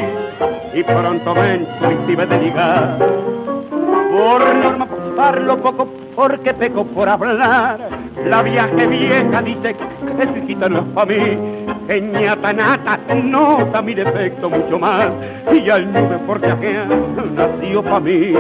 Y 0.73 0.83
pronto 0.83 1.33
ven, 1.33 1.67
soy 1.79 2.15
de 2.15 2.39
ligar. 2.39 2.97
Por 4.11 4.55
norma, 4.55 4.87
parlo 5.15 5.57
poco, 5.57 5.87
porque 6.15 6.53
peco 6.53 6.83
por 6.85 7.07
hablar. 7.07 7.79
La 8.25 8.41
viaje 8.41 8.87
vieja 8.87 9.41
dice 9.41 9.75
que 9.75 10.49
su 10.49 10.69
no 10.69 10.79
es 10.79 10.83
pa' 10.93 11.05
mí. 11.05 11.37
Que 11.87 12.01
ñata 12.01 12.53
nata 12.53 12.99
nota 13.15 13.81
mi 13.81 13.93
defecto 13.93 14.49
mucho 14.49 14.77
más. 14.77 15.09
Y 15.53 15.69
al 15.69 15.91
nube 15.91 16.19
porque 16.27 16.47
ajena 16.47 16.87
nació 17.35 17.83
pa' 17.83 17.99
mí. 17.99 18.33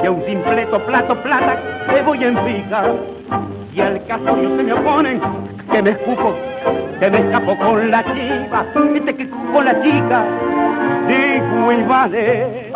Que 0.00 0.06
a 0.06 0.10
un 0.10 0.24
simpleto 0.24 0.78
plato 0.86 1.16
plata 1.16 1.58
te 1.88 2.02
voy 2.02 2.24
en 2.24 2.36
pica. 2.36 2.84
Y 3.74 3.80
al 3.80 4.04
caso 4.06 4.36
se 4.36 4.62
me 4.62 4.72
oponen, 4.72 5.20
que 5.70 5.82
me 5.82 5.90
escupo, 5.90 6.34
que 6.98 7.10
me 7.10 7.18
escapo 7.18 7.56
con 7.58 7.90
la 7.90 8.02
chiva, 8.04 8.64
este 8.94 9.16
que 9.16 9.28
con 9.28 9.64
la 9.64 9.82
chica, 9.82 10.24
digo 11.06 11.72
y 11.72 11.82
vale. 11.82 12.72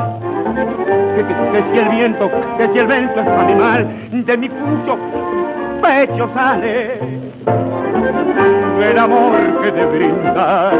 Que, 1.15 1.25
que, 1.25 1.65
si 1.73 1.79
el 1.79 1.89
viento, 1.89 2.31
que 2.59 2.69
si 2.73 2.79
el 2.79 2.87
viento 2.87 3.21
es 3.21 3.29
animal, 3.29 3.87
de 4.11 4.37
mi 4.37 4.49
pucho 4.49 4.99
pecho 5.81 6.29
sale 6.35 6.99
el 8.83 8.99
amor 8.99 9.63
que 9.63 9.73
te 9.73 9.87
brinda 9.87 10.73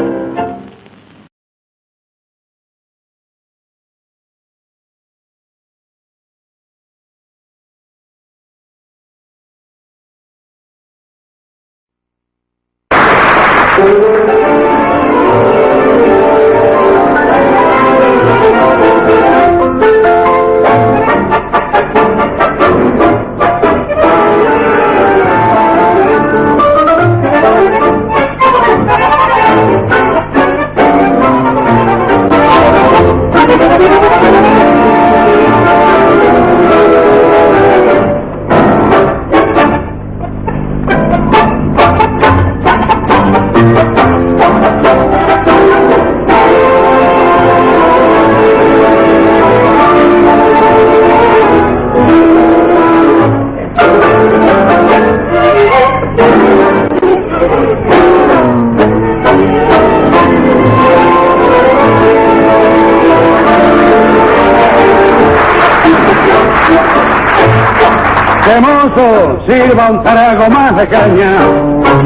Sirva 69.71 69.91
un 69.91 70.03
trago 70.03 70.51
más 70.51 70.77
de 70.77 70.87
caña. 70.89 71.31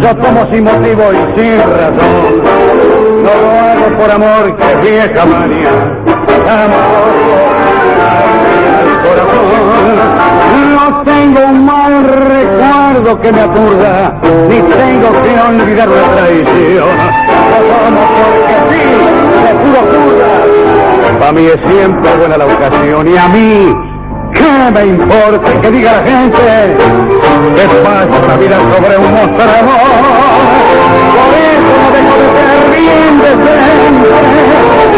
Yo 0.01 0.17
tomo 0.17 0.47
sin 0.47 0.65
motivo 0.65 1.03
y 1.13 1.41
sin 1.41 1.59
razón. 1.59 2.43
No 3.23 3.31
lo 3.41 3.51
hago 3.51 3.97
por 3.97 4.11
amor, 4.11 4.57
que 4.57 4.77
vieja 4.87 5.25
manía. 5.27 5.71
Amor, 6.51 7.15
corazón. 9.03 9.45
No 10.75 11.03
tengo 11.03 11.41
un 11.49 11.65
mal 11.65 12.05
recuerdo 12.05 13.21
que 13.21 13.33
me 13.33 13.41
aturda, 13.41 14.21
ni 14.49 14.61
tengo 14.61 15.09
que 15.23 15.41
olvidar 15.41 15.89
la 15.89 16.17
traición. 16.17 16.89
Lo 17.51 17.59
tomo 17.71 18.03
porque 18.19 18.57
sí, 18.71 18.85
de 19.45 19.53
puro 19.61 19.81
curda. 19.91 21.19
Para 21.19 21.33
mí 21.33 21.47
es 21.47 21.61
siempre 21.71 22.17
buena 22.17 22.37
la 22.37 22.47
ocasión 22.47 23.09
y 23.09 23.17
a 23.17 23.29
mí 23.29 23.84
¿Qué 24.45 24.71
me 24.73 24.85
importa 24.85 25.49
que 25.59 25.71
diga 25.71 25.93
la 25.93 26.05
gente 26.05 26.77
que 27.57 27.65
pasa 27.83 28.17
la 28.29 28.37
vida 28.37 28.57
sobre 28.57 28.97
un 28.99 29.11
mostrador? 29.11 29.81
Por 31.15 31.33
eso 31.49 31.73
no 31.81 31.87
dejo 31.97 32.15
de 32.21 32.27
ser 32.37 32.61
bien 32.77 33.13
decente. 33.25 34.11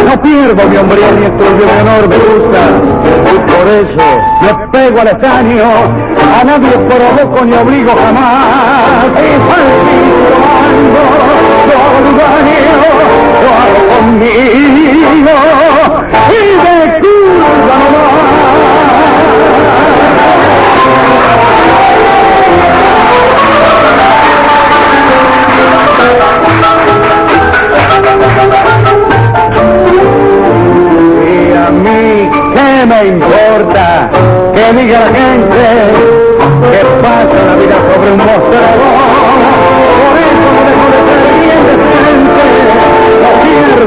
No 0.05 0.15
pierdo 0.21 0.61
mi 0.69 0.77
hombría 0.77 1.11
ni 1.13 1.25
estudio 1.27 1.65
de 1.65 1.75
honor 1.81 2.05
me 2.09 2.19
gusta. 2.19 2.61
Por 3.53 3.67
eso 3.69 4.07
me 4.43 4.51
pego 4.73 5.01
al 5.01 5.09
estaño. 5.09 5.69
A 6.41 6.45
nadie 6.45 6.77
provoco 6.79 7.45
ni 7.45 7.55
obligo 7.55 7.93
jamás. 7.95 9.07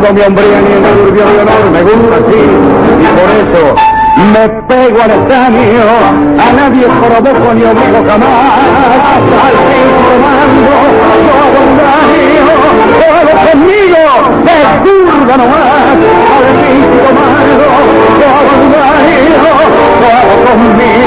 Pierdo 0.10 0.14
mi 0.14 0.22
hombría 0.22 0.62
ni 0.62 0.72
el 0.74 0.82
turbio 0.98 1.24
honor, 1.24 1.64
me 1.72 1.82
gusta 1.84 2.16
así. 2.16 2.40
Y 3.00 3.08
por 3.16 3.30
eso 3.32 3.64
me 4.34 4.44
pego 4.68 5.00
al 5.04 5.12
estadio, 5.12 5.84
a 6.38 6.54
nadie 6.54 6.86
provoco 6.88 7.54
ni 7.54 7.64
obligo 7.64 8.00
jamás. 8.08 8.30
Al 9.10 9.24
fin 9.70 9.90
probando, 10.06 10.74
todo 11.30 11.60
un 11.66 11.74
daño, 11.78 12.44
todo 13.00 13.32
conmigo, 13.46 14.02
de 14.46 14.58
curva 14.84 15.36
nomás. 15.38 15.66
Al 16.38 16.52
fin 16.60 16.82
probando, 16.98 17.66
todo 18.20 18.52
un 18.60 18.72
daño, 18.72 19.34
todo 20.00 20.36
conmigo, 20.46 21.00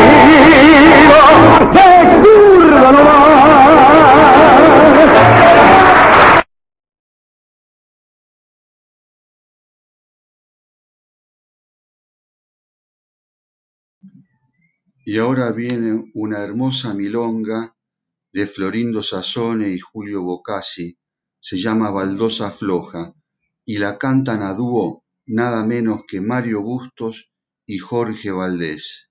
Y 15.13 15.19
ahora 15.19 15.53
viene 15.53 16.11
una 16.15 16.43
hermosa 16.43 16.95
milonga 16.95 17.77
de 18.33 18.47
Florindo 18.47 19.03
Sassone 19.03 19.69
y 19.69 19.79
Julio 19.79 20.23
Bocassi, 20.23 20.97
se 21.39 21.59
llama 21.59 21.91
Baldosa 21.91 22.51
Floja, 22.51 23.13
y 23.67 23.77
la 23.77 23.99
cantan 23.99 24.41
a 24.41 24.55
dúo 24.55 25.05
nada 25.27 25.67
menos 25.67 26.05
que 26.09 26.23
Mario 26.23 26.63
Bustos 26.63 27.31
y 27.67 27.77
Jorge 27.77 28.31
Valdés. 28.31 29.11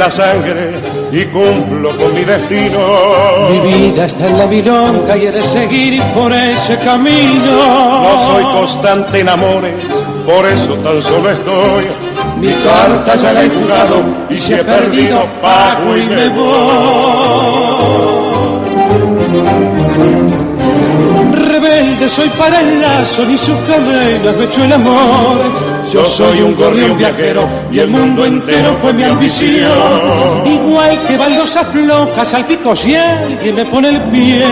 La 0.00 0.10
sangre 0.10 0.80
y 1.12 1.26
cumplo 1.26 1.94
con 1.98 2.14
mi 2.14 2.24
destino. 2.24 2.78
Mi 3.50 3.60
vida 3.60 4.06
está 4.06 4.28
en 4.28 4.38
la 4.38 4.46
milonga 4.46 5.14
y 5.14 5.26
he 5.26 5.30
de 5.30 5.42
seguir 5.42 6.02
por 6.14 6.32
ese 6.32 6.78
camino. 6.78 8.02
No 8.02 8.18
soy 8.18 8.42
constante 8.44 9.20
en 9.20 9.28
amores, 9.28 9.74
por 10.24 10.46
eso 10.46 10.74
tan 10.76 11.02
solo 11.02 11.30
estoy. 11.30 11.84
Mi 12.40 12.48
carta 12.48 13.14
ya 13.14 13.32
la 13.34 13.44
he 13.44 13.50
jugado 13.50 13.96
y 14.30 14.38
si 14.38 14.54
he 14.54 14.64
perdido 14.64 15.26
pago 15.42 15.94
y 15.94 16.06
me 16.06 16.28
voy. 16.30 17.60
Rebelde 21.32 22.08
soy 22.08 22.28
para 22.30 22.60
el 22.62 22.80
lazo, 22.80 23.26
ni 23.26 23.36
sus 23.36 23.58
cadenas 23.68 24.34
me 24.34 24.44
echó 24.44 24.64
el 24.64 24.72
amor. 24.72 25.69
Yo 25.90 26.04
soy 26.04 26.40
un 26.40 26.54
gorrión 26.54 26.96
viajero 26.96 27.48
y 27.72 27.80
el 27.80 27.88
mundo 27.88 28.24
entero 28.24 28.76
fue 28.80 28.92
mi 28.92 29.02
ambición. 29.02 30.46
Igual 30.46 31.02
que 31.06 31.16
baldosas 31.16 31.66
flojas 31.72 32.34
al 32.34 32.46
pico 32.46 32.76
si 32.76 32.94
alguien 32.94 33.56
me 33.56 33.64
pone 33.64 33.88
el 33.88 34.02
pie. 34.04 34.44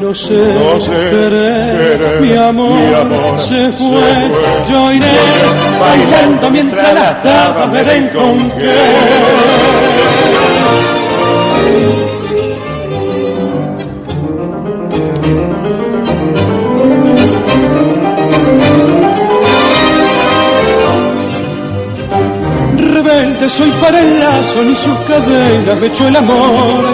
No 0.00 0.14
sé, 0.14 0.32
No 0.32 0.80
sé 0.80 0.92
querer, 0.92 1.98
querer, 1.98 2.20
mi 2.20 2.36
amor, 2.36 2.70
mi 2.70 2.94
amor 2.94 3.40
se, 3.40 3.48
se 3.66 3.72
fue. 3.72 4.30
Yo 4.70 4.92
iré 4.92 5.06
bailando 5.80 6.50
mientras 6.50 6.94
las 6.94 7.22
tapas 7.22 7.68
me 7.68 7.82
den 7.84 8.08
con 8.10 8.50
qué. 8.52 8.74
Para 23.88 24.00
el 24.00 24.18
lazo, 24.20 24.62
ni 24.62 24.74
sus 24.74 24.98
cadenas 25.06 25.76
me 25.80 25.86
echó 25.86 26.08
el 26.08 26.16
amor. 26.16 26.84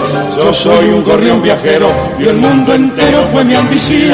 Yo 0.41 0.53
soy 0.53 0.85
un 0.89 1.03
gorrión 1.03 1.41
viajero 1.41 1.87
y 2.19 2.23
el 2.25 2.37
mundo 2.37 2.73
entero 2.73 3.27
fue 3.33 3.43
mi 3.43 3.53
ambición. 3.55 4.11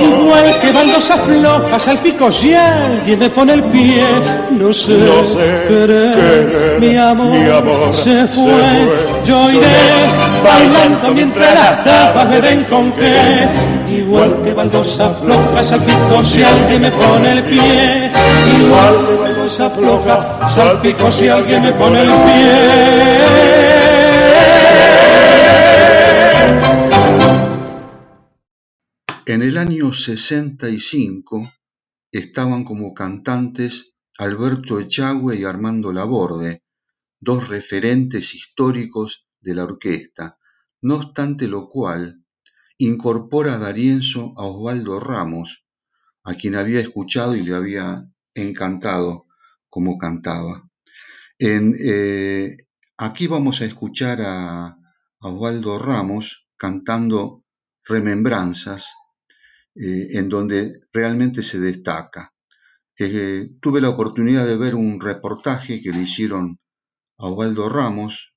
Igual 0.00 0.58
que 0.60 0.72
baldosas 0.72 1.20
flojas 1.20 1.88
al 1.88 1.98
pico 1.98 2.30
si 2.32 2.54
alguien 2.54 3.18
me 3.20 3.30
pone 3.30 3.52
el 3.54 3.64
pie. 3.64 4.04
No 4.50 4.72
sé, 4.72 4.92
No 4.98 5.26
sé 5.26 5.64
querer, 5.68 6.14
querer, 6.16 6.80
mi 6.80 6.96
amor, 6.96 7.26
mi 7.38 7.48
amor 7.50 7.94
se, 7.94 8.02
se 8.02 8.26
fue. 8.28 8.44
fue. 8.44 9.22
Yo 9.24 9.50
iré 9.50 9.78
bailando 10.44 11.14
mientras 11.14 11.54
las 11.54 11.84
tapas 11.84 12.28
me 12.28 12.40
den 12.40 12.64
con 12.64 12.92
qué. 12.92 13.46
Igual 13.92 14.42
que 14.42 14.54
baldosas 14.54 15.20
flojas 15.20 15.72
al 15.72 15.84
pico 15.84 16.24
si 16.24 16.42
alguien 16.42 16.80
me 16.80 16.90
pone 16.90 17.32
el 17.32 17.44
pie. 17.44 18.10
Igual 18.58 19.06
que 19.06 19.14
baldosa 19.16 19.70
floja 19.70 20.48
salpico 20.48 21.10
si 21.10 21.28
alguien 21.28 21.62
me 21.62 21.72
pone 21.74 22.00
el 22.00 22.08
pie. 22.08 23.72
En 29.26 29.42
el 29.42 29.58
año 29.58 29.92
65 29.92 31.52
estaban 32.10 32.64
como 32.64 32.94
cantantes 32.94 33.92
Alberto 34.18 34.80
Echagüe 34.80 35.36
y 35.36 35.44
Armando 35.44 35.92
Laborde, 35.92 36.62
dos 37.20 37.48
referentes 37.48 38.34
históricos 38.34 39.26
de 39.40 39.54
la 39.54 39.64
orquesta, 39.64 40.38
no 40.80 40.96
obstante 40.96 41.46
lo 41.46 41.68
cual 41.68 42.21
incorpora 42.84 43.54
a 43.54 43.58
Darienzo 43.58 44.34
a 44.36 44.44
Osvaldo 44.44 44.98
Ramos, 44.98 45.64
a 46.24 46.34
quien 46.34 46.56
había 46.56 46.80
escuchado 46.80 47.36
y 47.36 47.42
le 47.44 47.54
había 47.54 48.04
encantado 48.34 49.26
como 49.68 49.98
cantaba. 49.98 50.68
En, 51.38 51.76
eh, 51.78 52.56
aquí 52.96 53.28
vamos 53.28 53.60
a 53.60 53.66
escuchar 53.66 54.18
a, 54.22 54.76
Osvaldo 55.20 55.78
Ramos 55.78 56.48
cantando 56.56 57.44
Remembranzas, 57.84 58.92
eh, 59.76 60.18
en 60.18 60.28
donde 60.28 60.80
realmente 60.92 61.44
se 61.44 61.60
destaca. 61.60 62.34
Eh, 62.98 63.50
tuve 63.60 63.80
la 63.80 63.90
oportunidad 63.90 64.44
de 64.44 64.56
ver 64.56 64.74
un 64.74 65.00
reportaje 65.00 65.80
que 65.80 65.92
le 65.92 66.02
hicieron 66.02 66.58
a 67.18 67.26
Osvaldo 67.28 67.68
Ramos 67.68 68.34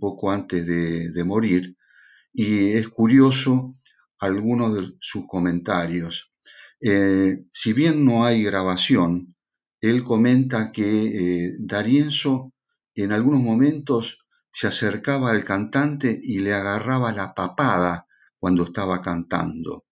poco 0.00 0.32
antes 0.32 0.66
de, 0.66 1.24
morir 1.24 1.76
y 2.32 2.72
es 2.72 2.88
curioso 2.88 3.76
algunos 4.18 4.74
de 4.74 4.92
sus 5.00 5.26
comentarios. 5.26 6.30
si 6.80 7.72
bien 7.72 8.04
no 8.04 8.24
hay 8.24 8.42
grabación, 8.42 9.34
él 9.80 10.04
comenta 10.04 10.72
que 10.72 11.46
eh, 11.46 11.56
Darienzo 11.58 12.52
en 12.94 13.12
algunos 13.12 13.40
momentos 13.40 14.18
se 14.52 14.66
acercaba 14.66 15.30
al 15.30 15.44
cantante 15.44 16.18
y 16.22 16.40
le 16.40 16.52
agarraba 16.52 17.12
la 17.12 17.34
papada 17.34 18.06
cuando 18.38 18.64
estaba 18.64 19.00
cantando, 19.00 19.84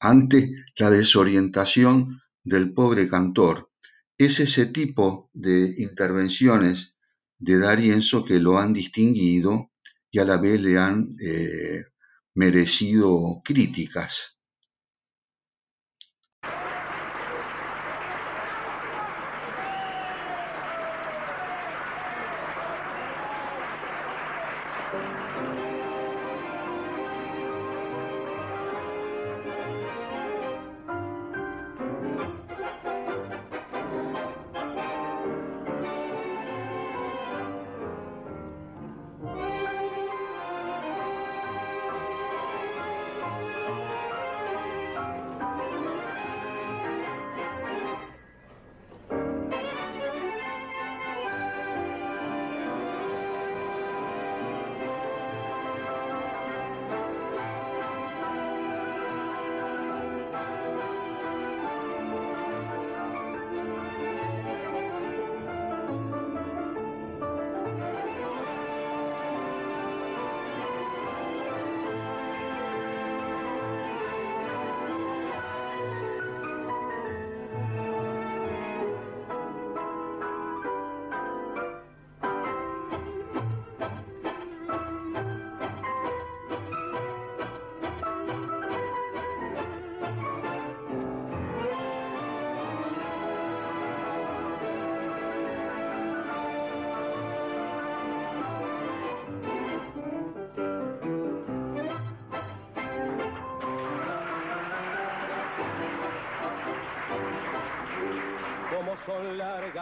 ante 0.00 0.52
la 0.76 0.90
desorientación 0.90 2.20
del 2.42 2.72
pobre 2.72 3.08
cantor. 3.08 3.70
Es 4.16 4.40
ese 4.40 4.66
tipo 4.66 5.30
de 5.32 5.74
intervenciones 5.78 6.96
de 7.38 7.58
Darienzo 7.58 8.24
que 8.24 8.40
lo 8.40 8.58
han 8.58 8.72
distinguido 8.72 9.70
y 10.10 10.18
a 10.18 10.24
la 10.24 10.36
vez 10.38 10.60
le 10.60 10.78
han 10.78 11.08
eh, 11.22 11.84
merecido 12.34 13.40
críticas. 13.44 14.37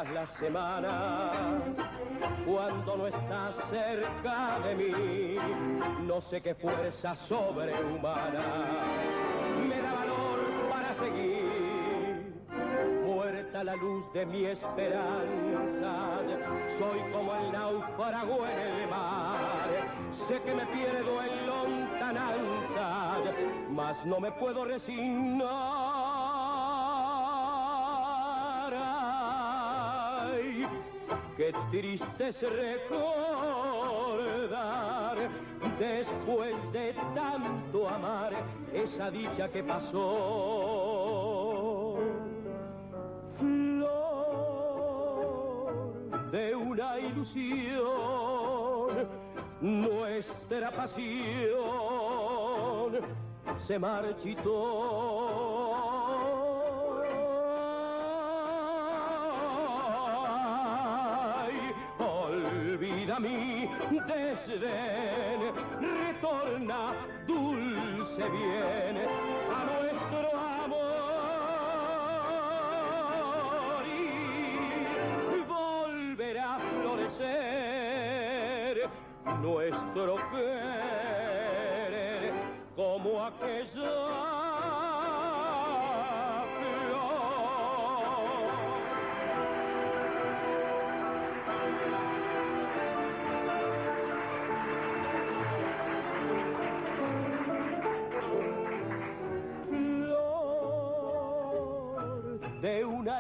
Las 0.05 0.29
semanas 0.35 1.33
cuando 2.45 2.97
no 2.99 3.07
estás 3.07 3.55
cerca 3.71 4.59
de 4.61 4.75
mí. 4.75 5.37
No 6.07 6.21
sé 6.21 6.43
qué 6.43 6.55
fuerza 6.55 7.15
sobrehumana 7.15 8.83
me 9.67 9.81
da 9.81 9.93
valor 9.95 10.39
para 10.69 10.95
seguir. 10.95 12.35
Muerta 13.07 13.65
la 13.65 13.75
luz 13.77 14.13
de 14.13 14.27
mi 14.27 14.45
esperanza, 14.45 16.21
soy 16.79 17.01
como 17.13 17.35
el 17.35 17.53
náufrago 17.53 18.47
en 18.47 18.59
el 18.59 18.89
mar. 18.91 19.69
Sé 20.29 20.43
que 20.43 20.55
me 20.55 20.67
pierdo 20.67 21.23
en 21.23 21.47
lontananza, 21.47 23.17
mas 23.71 23.97
no 24.05 24.21
me 24.21 24.31
puedo 24.33 24.67
resignar. 24.67 25.86
Qué 31.37 31.53
triste 31.71 32.29
es 32.29 32.41
recordar 32.41 33.19
después 35.79 36.55
de 36.73 36.95
tanto 37.15 37.87
amar 37.87 38.33
esa 38.73 39.11
dicha 39.11 39.47
que 39.51 39.63
pasó. 39.63 39.99
Flor 43.39 43.91
de 46.31 46.55
una 46.55 46.99
ilusión, 47.01 47.87
nuestra 49.61 50.71
pasión 50.71 51.67
se 53.67 53.79
marchitó. 53.79 55.16
Desdén, 63.91 65.41
retorna 65.81 66.95
dulce 67.27 68.29
bien 68.29 68.97
a 69.55 69.65
nuestro 69.65 70.29
amor 70.65 71.07
y 73.87 75.41
volverá 75.49 76.55
a 76.55 76.59
florecer 76.59 77.95
nuestro 79.41 80.13
querer 80.31 82.23
como 82.75 83.09
aquella 83.25 83.86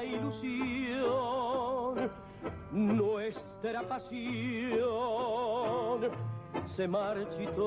ilusión, 0.04 2.10
nuestra 2.72 3.82
pasión 3.82 4.80
se 6.74 6.88
marchitó. 6.88 7.66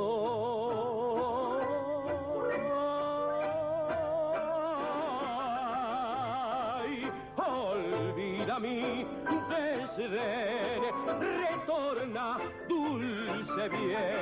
Ay, 6.77 7.11
olvida 7.37 8.59
mi 8.59 9.05
desdén, 9.49 10.81
retorna 11.19 12.37
dulce 12.67 13.69
bien 13.69 14.18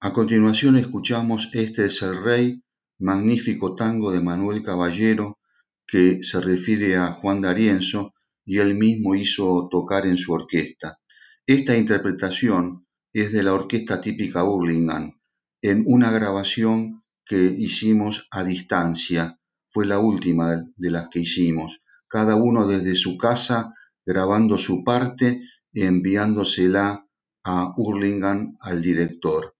A 0.00 0.12
continuación 0.12 0.76
escuchamos 0.76 1.50
Este 1.52 1.84
es 1.84 2.00
el 2.00 2.22
Rey, 2.22 2.62
magnífico 2.98 3.74
tango 3.74 4.10
de 4.10 4.20
Manuel 4.20 4.62
Caballero 4.62 5.38
que 5.86 6.22
se 6.22 6.40
refiere 6.40 6.96
a 6.96 7.12
Juan 7.12 7.42
D'Arienzo 7.42 8.14
y 8.46 8.58
él 8.58 8.74
mismo 8.74 9.14
hizo 9.14 9.68
tocar 9.70 10.06
en 10.06 10.16
su 10.16 10.32
orquesta. 10.32 10.98
Esta 11.46 11.76
interpretación 11.76 12.86
es 13.12 13.32
de 13.32 13.42
la 13.42 13.52
orquesta 13.52 14.00
típica 14.00 14.42
Burlingame, 14.44 15.20
en 15.64 15.82
una 15.86 16.10
grabación 16.10 17.02
que 17.24 17.42
hicimos 17.42 18.28
a 18.30 18.44
distancia. 18.44 19.40
Fue 19.66 19.86
la 19.86 19.98
última 19.98 20.62
de 20.76 20.90
las 20.90 21.08
que 21.08 21.20
hicimos, 21.20 21.80
cada 22.06 22.36
uno 22.36 22.66
desde 22.66 22.94
su 22.94 23.16
casa 23.16 23.72
grabando 24.04 24.58
su 24.58 24.84
parte 24.84 25.40
y 25.72 25.84
enviándosela 25.84 27.08
a 27.44 27.72
Hurlingham 27.78 28.56
al 28.60 28.82
director. 28.82 29.56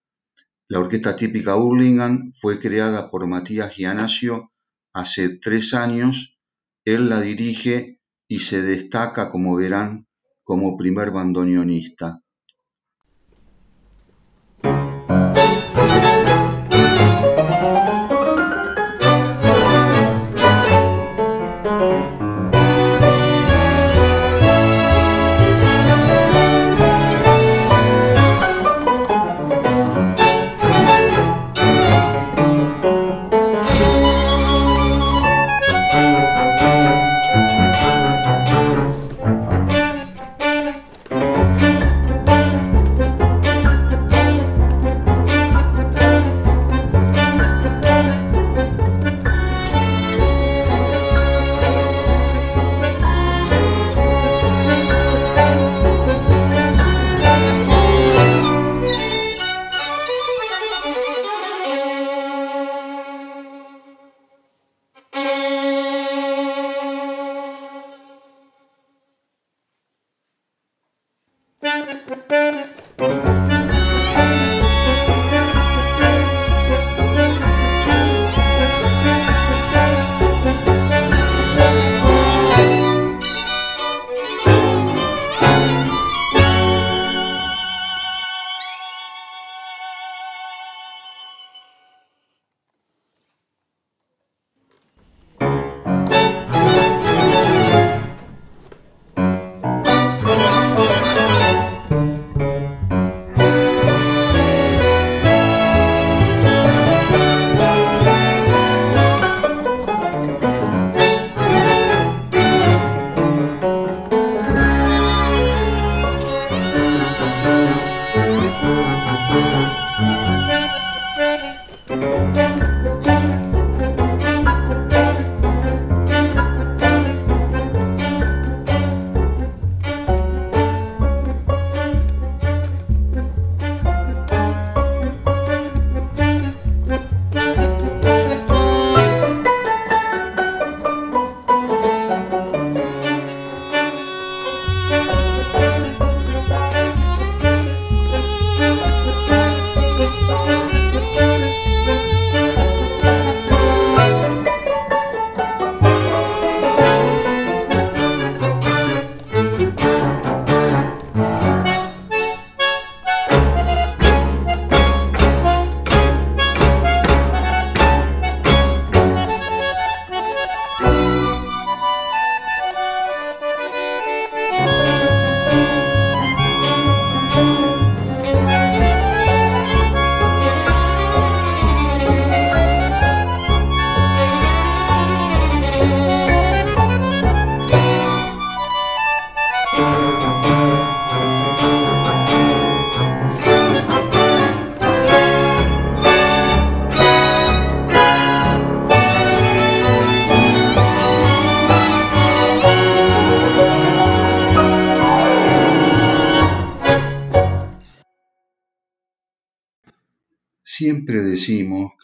La 0.68 0.80
orquesta 0.80 1.16
típica 1.16 1.56
Hurlingham 1.56 2.32
fue 2.38 2.60
creada 2.60 3.10
por 3.10 3.26
Matías 3.26 3.74
Gianasio 3.74 4.52
hace 4.92 5.38
tres 5.38 5.72
años. 5.72 6.36
Él 6.84 7.08
la 7.08 7.22
dirige 7.22 7.98
y 8.28 8.40
se 8.40 8.60
destaca, 8.60 9.30
como 9.30 9.56
verán, 9.56 10.06
como 10.42 10.76
primer 10.76 11.12
bandoneonista. 11.12 12.23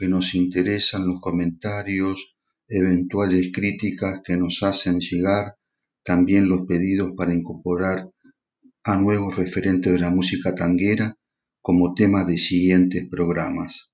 Que 0.01 0.09
nos 0.09 0.35
interesan 0.35 1.07
los 1.07 1.21
comentarios, 1.21 2.35
eventuales 2.67 3.51
críticas 3.53 4.23
que 4.25 4.35
nos 4.35 4.63
hacen 4.63 4.99
llegar, 4.99 5.57
también 6.03 6.49
los 6.49 6.63
pedidos 6.67 7.13
para 7.15 7.35
incorporar 7.35 8.11
a 8.83 8.97
nuevos 8.97 9.37
referentes 9.37 9.93
de 9.93 9.99
la 9.99 10.09
música 10.09 10.55
tanguera 10.55 11.19
como 11.61 11.93
tema 11.93 12.25
de 12.25 12.39
siguientes 12.39 13.07
programas. 13.11 13.93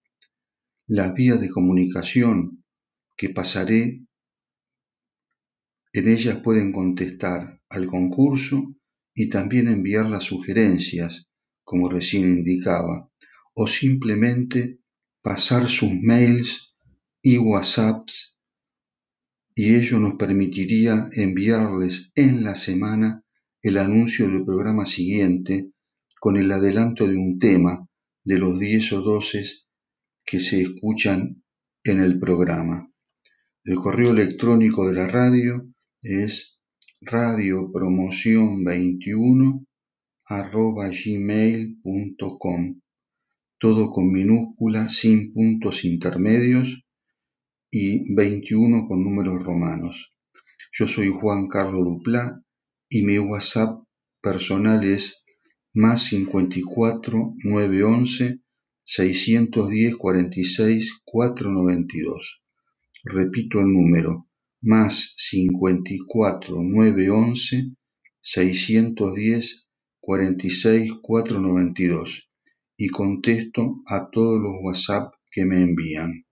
Las 0.86 1.12
vías 1.12 1.40
de 1.40 1.50
comunicación 1.50 2.62
que 3.16 3.30
pasaré, 3.30 4.06
en 5.92 6.08
ellas 6.08 6.38
pueden 6.40 6.70
contestar 6.70 7.60
al 7.68 7.86
concurso 7.86 8.76
y 9.12 9.28
también 9.28 9.66
enviar 9.66 10.06
las 10.06 10.22
sugerencias, 10.22 11.26
como 11.64 11.88
recién 11.88 12.30
indicaba, 12.30 13.10
o 13.54 13.66
simplemente 13.66 14.78
pasar 15.26 15.68
sus 15.68 15.90
mails 15.92 16.72
y 17.20 17.36
WhatsApps 17.36 18.38
y 19.56 19.74
ello 19.74 19.98
nos 19.98 20.14
permitiría 20.14 21.10
enviarles 21.14 22.12
en 22.14 22.44
la 22.44 22.54
semana 22.54 23.24
el 23.60 23.78
anuncio 23.78 24.28
del 24.28 24.44
programa 24.44 24.86
siguiente 24.86 25.72
con 26.20 26.36
el 26.36 26.52
adelanto 26.52 27.08
de 27.08 27.16
un 27.16 27.40
tema 27.40 27.88
de 28.22 28.38
los 28.38 28.60
10 28.60 28.92
o 28.92 29.00
12 29.00 29.44
que 30.24 30.38
se 30.38 30.62
escuchan 30.62 31.42
en 31.82 32.00
el 32.00 32.20
programa. 32.20 32.88
El 33.64 33.74
correo 33.74 34.12
electrónico 34.12 34.86
de 34.86 34.94
la 34.94 35.08
radio 35.08 35.68
es 36.02 36.60
radiopromoción21 37.00 39.66
arroba 40.26 40.88
gmail.com 40.88 42.80
todo 43.58 43.90
con 43.90 44.12
minúscula, 44.12 44.88
sin 44.88 45.32
puntos 45.32 45.84
intermedios 45.84 46.84
y 47.70 48.14
21 48.14 48.86
con 48.86 49.02
números 49.02 49.42
romanos. 49.42 50.12
Yo 50.72 50.86
soy 50.86 51.08
Juan 51.08 51.48
Carlos 51.48 51.84
Duplá 51.84 52.42
y 52.88 53.02
mi 53.02 53.18
WhatsApp 53.18 53.82
personal 54.20 54.84
es 54.84 55.24
más 55.72 56.04
54 56.04 57.34
911 57.44 58.40
610 58.84 59.96
46 59.96 61.00
492. 61.04 62.42
Repito 63.04 63.60
el 63.60 63.72
número, 63.72 64.28
más 64.60 65.14
54 65.16 66.62
911 66.62 67.72
610 68.20 69.66
46 70.00 70.92
492 71.00 72.25
y 72.76 72.88
contesto 72.88 73.82
a 73.86 74.10
todos 74.10 74.40
los 74.40 74.54
WhatsApp 74.62 75.14
que 75.30 75.44
me 75.44 75.60
envían. 75.60 76.26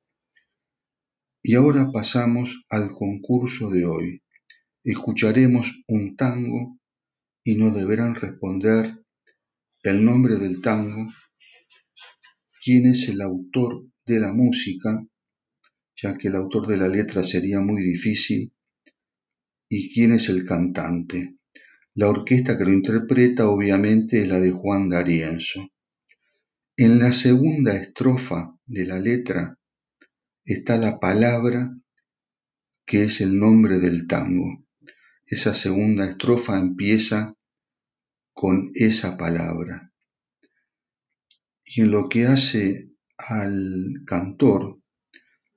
Y 1.42 1.54
ahora 1.54 1.90
pasamos 1.92 2.64
al 2.70 2.92
concurso 2.92 3.70
de 3.70 3.84
hoy. 3.84 4.22
Escucharemos 4.82 5.82
un 5.88 6.16
tango 6.16 6.78
y 7.44 7.56
nos 7.56 7.74
deberán 7.74 8.14
responder 8.14 9.04
el 9.82 10.04
nombre 10.04 10.36
del 10.36 10.62
tango, 10.62 11.12
quién 12.62 12.86
es 12.86 13.08
el 13.08 13.20
autor 13.20 13.86
de 14.06 14.20
la 14.20 14.32
música, 14.32 15.06
ya 15.94 16.16
que 16.16 16.28
el 16.28 16.36
autor 16.36 16.66
de 16.66 16.78
la 16.78 16.88
letra 16.88 17.22
sería 17.22 17.60
muy 17.60 17.82
difícil, 17.82 18.52
y 19.68 19.92
quién 19.92 20.12
es 20.12 20.30
el 20.30 20.44
cantante. 20.44 21.36
La 21.94 22.08
orquesta 22.08 22.56
que 22.56 22.64
lo 22.64 22.72
interpreta 22.72 23.48
obviamente 23.48 24.22
es 24.22 24.28
la 24.28 24.40
de 24.40 24.50
Juan 24.50 24.88
D'Arienzo. 24.88 25.68
En 26.76 26.98
la 26.98 27.12
segunda 27.12 27.76
estrofa 27.76 28.58
de 28.66 28.84
la 28.84 28.98
letra 28.98 29.60
está 30.44 30.76
la 30.76 30.98
palabra 30.98 31.72
que 32.84 33.04
es 33.04 33.20
el 33.20 33.38
nombre 33.38 33.78
del 33.78 34.08
tango. 34.08 34.66
Esa 35.24 35.54
segunda 35.54 36.04
estrofa 36.04 36.58
empieza 36.58 37.36
con 38.32 38.72
esa 38.74 39.16
palabra. 39.16 39.92
Y 41.64 41.82
en 41.82 41.92
lo 41.92 42.08
que 42.08 42.26
hace 42.26 42.90
al 43.18 44.02
cantor, 44.04 44.80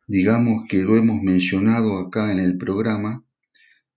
digamos 0.05 0.65
que 0.69 0.83
lo 0.83 0.97
hemos 0.97 1.23
mencionado 1.23 1.97
acá 1.97 2.31
en 2.31 2.37
el 2.37 2.59
programa, 2.59 3.25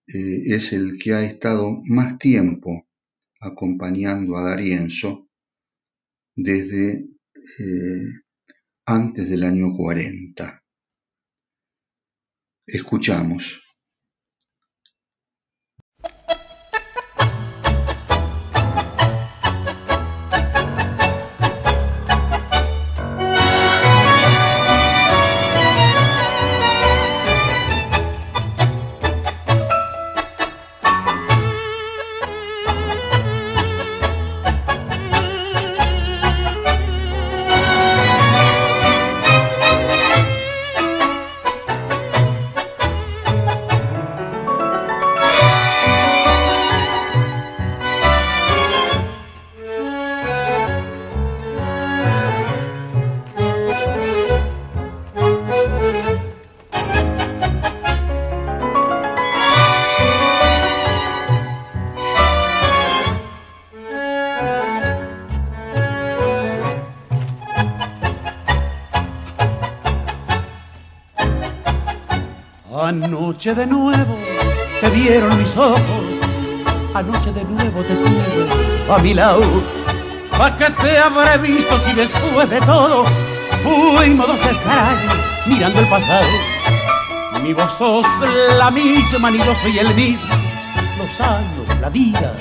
eh, 0.06 0.54
es 0.54 0.72
el 0.72 0.98
que 0.98 1.12
ha 1.12 1.22
estado 1.22 1.82
más 1.84 2.16
tiempo 2.16 2.88
acompañando 3.42 4.38
a 4.38 4.44
Darienzo 4.44 5.29
desde 6.42 7.06
eh, 7.58 8.04
antes 8.86 9.28
del 9.28 9.44
año 9.44 9.76
40. 9.76 10.62
Escuchamos. 12.66 13.60
Anoche 73.40 73.54
de 73.54 73.66
nuevo 73.66 74.18
te 74.82 74.90
vieron 74.90 75.38
mis 75.38 75.56
ojos, 75.56 75.80
anoche 76.92 77.32
de 77.32 77.42
nuevo 77.42 77.82
te 77.84 77.94
tuve 77.94 78.92
a 78.92 78.98
mi 78.98 79.14
lado. 79.14 79.62
¿Pa' 80.36 80.58
qué 80.58 80.66
te 80.68 80.98
habré 80.98 81.38
visto 81.38 81.78
si 81.78 81.94
después 81.94 82.50
de 82.50 82.60
todo 82.60 83.06
fuimos 83.62 84.26
dos 84.26 84.36
extraños 84.36 85.14
mirando 85.46 85.80
el 85.80 85.88
pasado? 85.88 86.28
Mi 87.42 87.54
voz 87.54 87.72
sos 87.78 88.06
la 88.58 88.70
misma, 88.70 89.30
ni 89.30 89.38
yo 89.38 89.54
soy 89.54 89.78
el 89.78 89.94
mismo. 89.94 90.34
Los 90.98 91.20
años, 91.22 91.80
la 91.80 91.88
vida, 91.88 92.34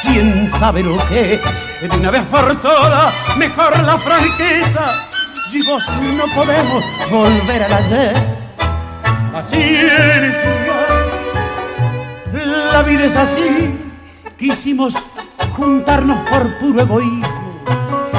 quién 0.00 0.50
sabe 0.58 0.82
lo 0.82 0.96
que. 1.08 1.38
De 1.82 1.96
una 1.98 2.10
vez 2.10 2.22
por 2.30 2.58
todas, 2.62 3.12
mejor 3.36 3.78
la 3.80 3.98
franqueza. 3.98 5.06
Y 5.52 5.62
vos 5.66 5.86
no 6.16 6.24
podemos 6.34 6.82
volver 7.10 7.62
al 7.64 7.72
ayer 7.74 8.39
es 9.48 10.34
la 12.72 12.82
vida 12.82 13.04
es 13.04 13.16
así, 13.16 13.74
quisimos 14.38 14.94
juntarnos 15.56 16.28
por 16.28 16.58
puro 16.58 16.82
egoísmo 16.82 17.54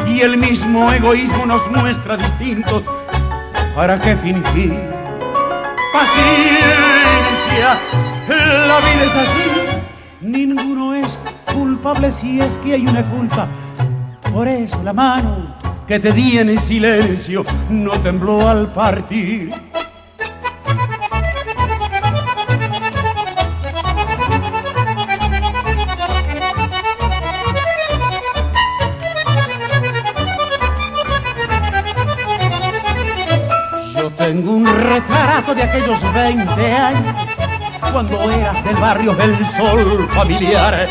y 0.07 0.22
el 0.22 0.38
mismo 0.38 0.91
egoísmo 0.91 1.45
nos 1.45 1.69
muestra 1.72 2.17
distintos. 2.17 2.84
¿Para 3.76 3.99
qué 3.99 4.15
fingir? 4.17 4.78
Paciencia, 5.93 7.80
la 8.28 8.80
vida 8.80 9.03
es 9.05 9.15
así, 9.15 9.78
ninguno 10.22 10.95
es 10.95 11.17
culpable 11.53 12.11
si 12.11 12.41
es 12.41 12.57
que 12.59 12.74
hay 12.74 12.88
una 12.88 13.05
culpa. 13.05 13.47
Por 14.34 14.47
eso 14.47 14.82
la 14.84 14.93
mano 14.93 15.55
que 15.88 15.99
te 15.99 16.11
di 16.11 16.38
en 16.39 16.49
el 16.49 16.59
silencio 16.59 17.45
no 17.69 17.91
tembló 17.99 18.47
al 18.47 18.72
partir 18.74 19.70
retrato 35.42 35.56
de 35.56 35.64
aquellos 35.64 36.14
20 36.14 36.72
años, 36.72 37.16
cuando 37.92 38.32
eras 38.32 38.64
del 38.64 38.76
barrio 38.76 39.16
del 39.16 39.36
sol 39.58 40.08
familiar. 40.12 40.88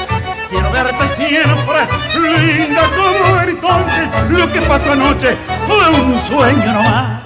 Quiero 0.49 0.73
verte 0.73 1.09
siempre, 1.09 1.87
linda 2.21 2.91
como 2.97 3.41
entonces. 3.43 4.31
Lo 4.31 4.53
que 4.53 4.61
pasó 4.63 4.93
anoche 4.93 5.37
fue 5.67 6.01
un 6.01 6.19
sueño 6.27 6.73
nomás. 6.73 7.23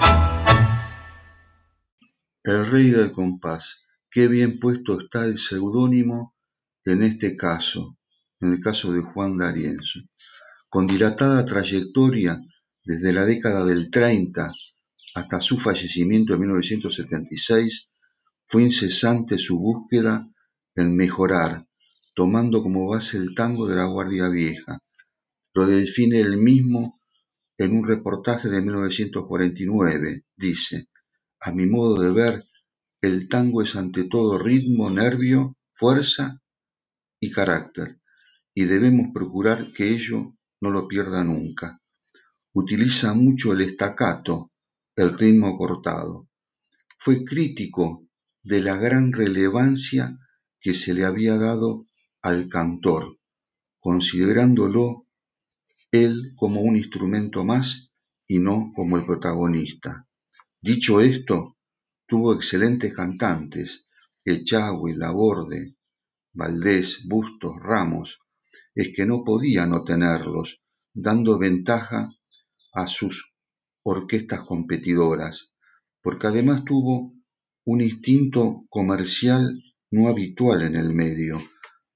El 2.42 2.70
rey 2.70 2.90
del 2.90 3.12
compás. 3.12 3.86
Qué 4.10 4.28
bien 4.28 4.60
puesto 4.60 5.00
está 5.00 5.24
el 5.24 5.38
seudónimo 5.38 6.34
en 6.84 7.02
este 7.02 7.36
caso, 7.36 7.96
en 8.40 8.52
el 8.52 8.60
caso 8.60 8.92
de 8.92 9.00
Juan 9.00 9.38
D'Arienzo. 9.38 10.00
Con 10.68 10.86
dilatada 10.86 11.44
trayectoria 11.44 12.38
desde 12.84 13.12
la 13.12 13.24
década 13.24 13.64
del 13.64 13.90
30 13.90 14.52
hasta 15.14 15.40
su 15.40 15.58
fallecimiento 15.58 16.34
en 16.34 16.40
1976, 16.40 17.88
fue 18.46 18.64
incesante 18.64 19.38
su 19.38 19.58
búsqueda 19.58 20.28
en 20.74 20.96
mejorar, 20.96 21.66
tomando 22.14 22.62
como 22.62 22.88
base 22.88 23.16
el 23.16 23.34
tango 23.34 23.66
de 23.66 23.76
la 23.76 23.84
Guardia 23.84 24.28
Vieja. 24.28 24.80
Lo 25.54 25.66
define 25.66 26.20
él 26.20 26.36
mismo 26.36 27.00
en 27.58 27.76
un 27.76 27.86
reportaje 27.86 28.48
de 28.48 28.60
1949. 28.60 30.24
Dice, 30.36 30.88
a 31.40 31.52
mi 31.52 31.66
modo 31.66 32.02
de 32.02 32.10
ver, 32.10 32.48
el 33.00 33.28
tango 33.28 33.62
es 33.62 33.76
ante 33.76 34.04
todo 34.04 34.38
ritmo, 34.38 34.90
nervio, 34.90 35.56
fuerza 35.74 36.42
y 37.20 37.30
carácter, 37.30 38.00
y 38.52 38.64
debemos 38.64 39.08
procurar 39.14 39.72
que 39.72 39.90
ello 39.90 40.36
no 40.60 40.70
lo 40.70 40.88
pierda 40.88 41.22
nunca. 41.22 41.80
Utiliza 42.52 43.14
mucho 43.14 43.52
el 43.52 43.60
estacato, 43.60 44.50
el 44.96 45.18
ritmo 45.18 45.56
cortado. 45.58 46.28
Fue 46.98 47.24
crítico 47.24 48.06
de 48.44 48.62
la 48.62 48.76
gran 48.76 49.12
relevancia 49.12 50.16
que 50.60 50.72
se 50.72 50.94
le 50.94 51.04
había 51.04 51.36
dado 51.36 51.86
al 52.22 52.48
cantor, 52.48 53.18
considerándolo 53.80 55.08
él 55.90 56.32
como 56.36 56.60
un 56.60 56.76
instrumento 56.76 57.44
más 57.44 57.92
y 58.26 58.38
no 58.38 58.72
como 58.74 58.96
el 58.96 59.04
protagonista. 59.04 60.08
Dicho 60.60 61.00
esto, 61.00 61.56
tuvo 62.06 62.32
excelentes 62.32 62.94
cantantes, 62.94 63.88
Echagüe, 64.24 64.96
Laborde, 64.96 65.76
Valdés, 66.32 67.06
Bustos, 67.06 67.54
Ramos, 67.60 68.20
es 68.74 68.92
que 68.94 69.06
no 69.06 69.24
podía 69.24 69.66
no 69.66 69.84
tenerlos, 69.84 70.62
dando 70.92 71.38
ventaja 71.38 72.10
a 72.72 72.86
sus 72.86 73.33
orquestas 73.84 74.40
competidoras, 74.40 75.54
porque 76.02 76.26
además 76.26 76.64
tuvo 76.64 77.12
un 77.64 77.80
instinto 77.80 78.64
comercial 78.68 79.62
no 79.90 80.08
habitual 80.08 80.62
en 80.62 80.74
el 80.74 80.92
medio, 80.92 81.40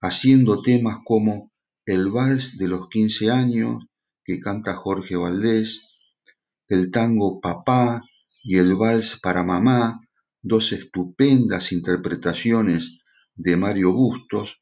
haciendo 0.00 0.62
temas 0.62 0.98
como 1.04 1.50
El 1.84 2.10
Vals 2.10 2.56
de 2.58 2.68
los 2.68 2.88
15 2.88 3.30
años, 3.30 3.84
que 4.24 4.38
canta 4.38 4.74
Jorge 4.74 5.16
Valdés, 5.16 5.94
el 6.68 6.90
tango 6.90 7.40
Papá 7.40 8.02
y 8.42 8.58
el 8.58 8.74
Vals 8.76 9.18
para 9.20 9.42
Mamá, 9.42 10.00
dos 10.42 10.72
estupendas 10.72 11.72
interpretaciones 11.72 12.98
de 13.34 13.56
Mario 13.56 13.92
Bustos, 13.92 14.60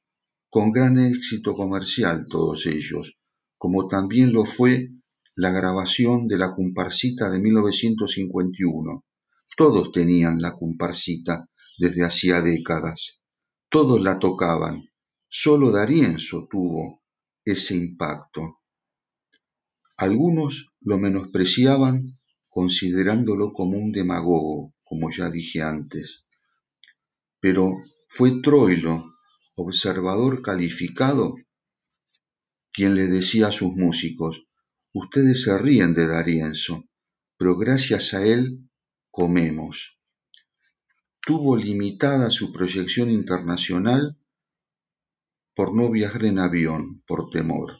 con 0.48 0.70
gran 0.70 0.98
éxito 0.98 1.54
comercial 1.54 2.26
todos 2.30 2.66
ellos, 2.66 3.16
como 3.58 3.88
también 3.88 4.32
lo 4.32 4.44
fue 4.44 4.90
la 5.36 5.50
grabación 5.50 6.26
de 6.28 6.38
la 6.38 6.54
comparsita 6.54 7.28
de 7.28 7.38
1951. 7.38 9.04
Todos 9.54 9.92
tenían 9.92 10.40
la 10.40 10.52
comparsita 10.52 11.50
desde 11.78 12.04
hacía 12.04 12.40
décadas, 12.40 13.22
todos 13.68 14.00
la 14.00 14.18
tocaban, 14.18 14.88
solo 15.28 15.70
Darienzo 15.70 16.48
tuvo 16.50 17.02
ese 17.44 17.76
impacto. 17.76 18.60
Algunos 19.98 20.72
lo 20.80 20.98
menospreciaban 20.98 22.18
considerándolo 22.48 23.52
como 23.52 23.76
un 23.76 23.92
demagogo, 23.92 24.74
como 24.84 25.10
ya 25.10 25.28
dije 25.28 25.60
antes. 25.60 26.28
Pero 27.40 27.72
fue 28.08 28.40
Troilo, 28.40 29.04
observador 29.54 30.40
calificado, 30.40 31.34
quien 32.72 32.94
le 32.94 33.06
decía 33.06 33.48
a 33.48 33.52
sus 33.52 33.74
músicos, 33.74 34.45
ustedes 34.98 35.42
se 35.42 35.58
ríen 35.58 35.92
de 35.92 36.06
Darienzo, 36.06 36.84
pero 37.36 37.58
gracias 37.58 38.14
a 38.14 38.24
él 38.24 38.66
comemos. 39.10 39.98
Tuvo 41.20 41.54
limitada 41.54 42.30
su 42.30 42.50
proyección 42.50 43.10
internacional 43.10 44.18
por 45.54 45.74
no 45.74 45.90
viajar 45.90 46.24
en 46.24 46.38
avión, 46.38 47.02
por 47.06 47.28
temor. 47.28 47.76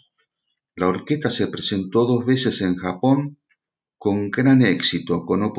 La 0.74 0.88
orquesta 0.88 1.30
se 1.30 1.46
presentó 1.46 2.04
dos 2.04 2.26
veces 2.26 2.60
en 2.60 2.76
Japón 2.76 3.38
con 3.96 4.30
gran 4.30 4.60
éxito, 4.60 5.24
no, 5.26 5.54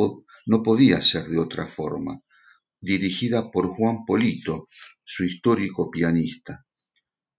no 0.46 0.64
podía 0.64 1.02
ser 1.02 1.26
de 1.26 1.40
otra 1.40 1.66
forma, 1.66 2.22
dirigida 2.80 3.50
por 3.50 3.70
Juan 3.70 4.06
Polito, 4.06 4.68
su 5.04 5.24
histórico 5.24 5.90
pianista. 5.90 6.68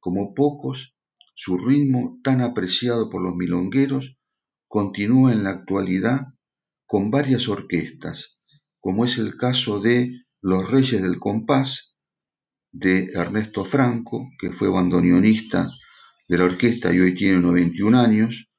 Como 0.00 0.34
pocos, 0.34 0.97
su 1.41 1.57
ritmo, 1.57 2.18
tan 2.24 2.41
apreciado 2.41 3.09
por 3.09 3.22
los 3.22 3.36
milongueros, 3.36 4.18
continúa 4.66 5.32
en 5.32 5.45
la 5.45 5.51
actualidad 5.51 6.34
con 6.84 7.12
varias 7.12 7.49
orquestas, 7.49 8.41
como 8.80 9.05
es 9.05 9.18
el 9.18 9.36
caso 9.36 9.78
de 9.78 10.24
Los 10.43 10.68
Reyes 10.68 11.01
del 11.01 11.20
Compás, 11.20 11.97
de 12.72 13.12
Ernesto 13.14 13.64
Franco, 13.64 14.26
que 14.41 14.51
fue 14.51 14.68
bandoneonista 14.68 15.70
de 16.26 16.39
la 16.39 16.45
orquesta 16.45 16.93
y 16.93 16.99
hoy 16.99 17.14
tiene 17.14 17.39
91 17.39 18.01
años, 18.01 18.51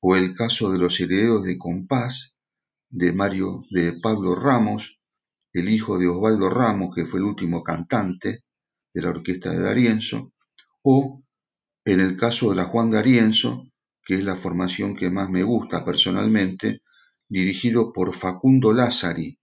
o 0.00 0.14
el 0.14 0.32
caso 0.32 0.70
de 0.70 0.78
Los 0.78 1.00
Herederos 1.00 1.42
de 1.42 1.58
Compás, 1.58 2.38
de 2.88 3.12
Mario 3.12 3.64
de 3.70 3.94
Pablo 4.00 4.36
Ramos, 4.36 5.00
el 5.52 5.68
hijo 5.68 5.98
de 5.98 6.06
Osvaldo 6.06 6.48
Ramos, 6.50 6.94
que 6.94 7.04
fue 7.04 7.18
el 7.18 7.26
último 7.26 7.64
cantante 7.64 8.44
de 8.94 9.02
la 9.02 9.10
orquesta 9.10 9.50
de 9.50 9.60
Darienzo, 9.60 10.32
o 10.82 11.21
en 11.84 12.00
el 12.00 12.16
caso 12.16 12.50
de 12.50 12.56
la 12.56 12.64
Juan 12.64 12.90
Darienzo, 12.90 13.66
que 14.04 14.14
es 14.14 14.24
la 14.24 14.36
formación 14.36 14.94
que 14.96 15.10
más 15.10 15.30
me 15.30 15.42
gusta 15.42 15.84
personalmente, 15.84 16.82
dirigido 17.28 17.92
por 17.92 18.14
Facundo 18.14 18.72
Lázari, 18.72 19.38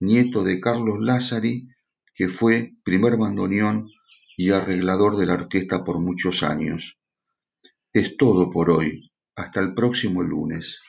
nieto 0.00 0.44
de 0.44 0.60
Carlos 0.60 0.98
Lázari, 1.00 1.68
que 2.14 2.28
fue 2.28 2.70
primer 2.84 3.16
bandoneón 3.16 3.90
y 4.36 4.50
arreglador 4.50 5.16
de 5.16 5.26
la 5.26 5.34
orquesta 5.34 5.84
por 5.84 5.98
muchos 5.98 6.42
años. 6.42 6.98
Es 7.92 8.16
todo 8.16 8.50
por 8.50 8.70
hoy. 8.70 9.10
Hasta 9.36 9.60
el 9.60 9.74
próximo 9.74 10.22
lunes. 10.22 10.80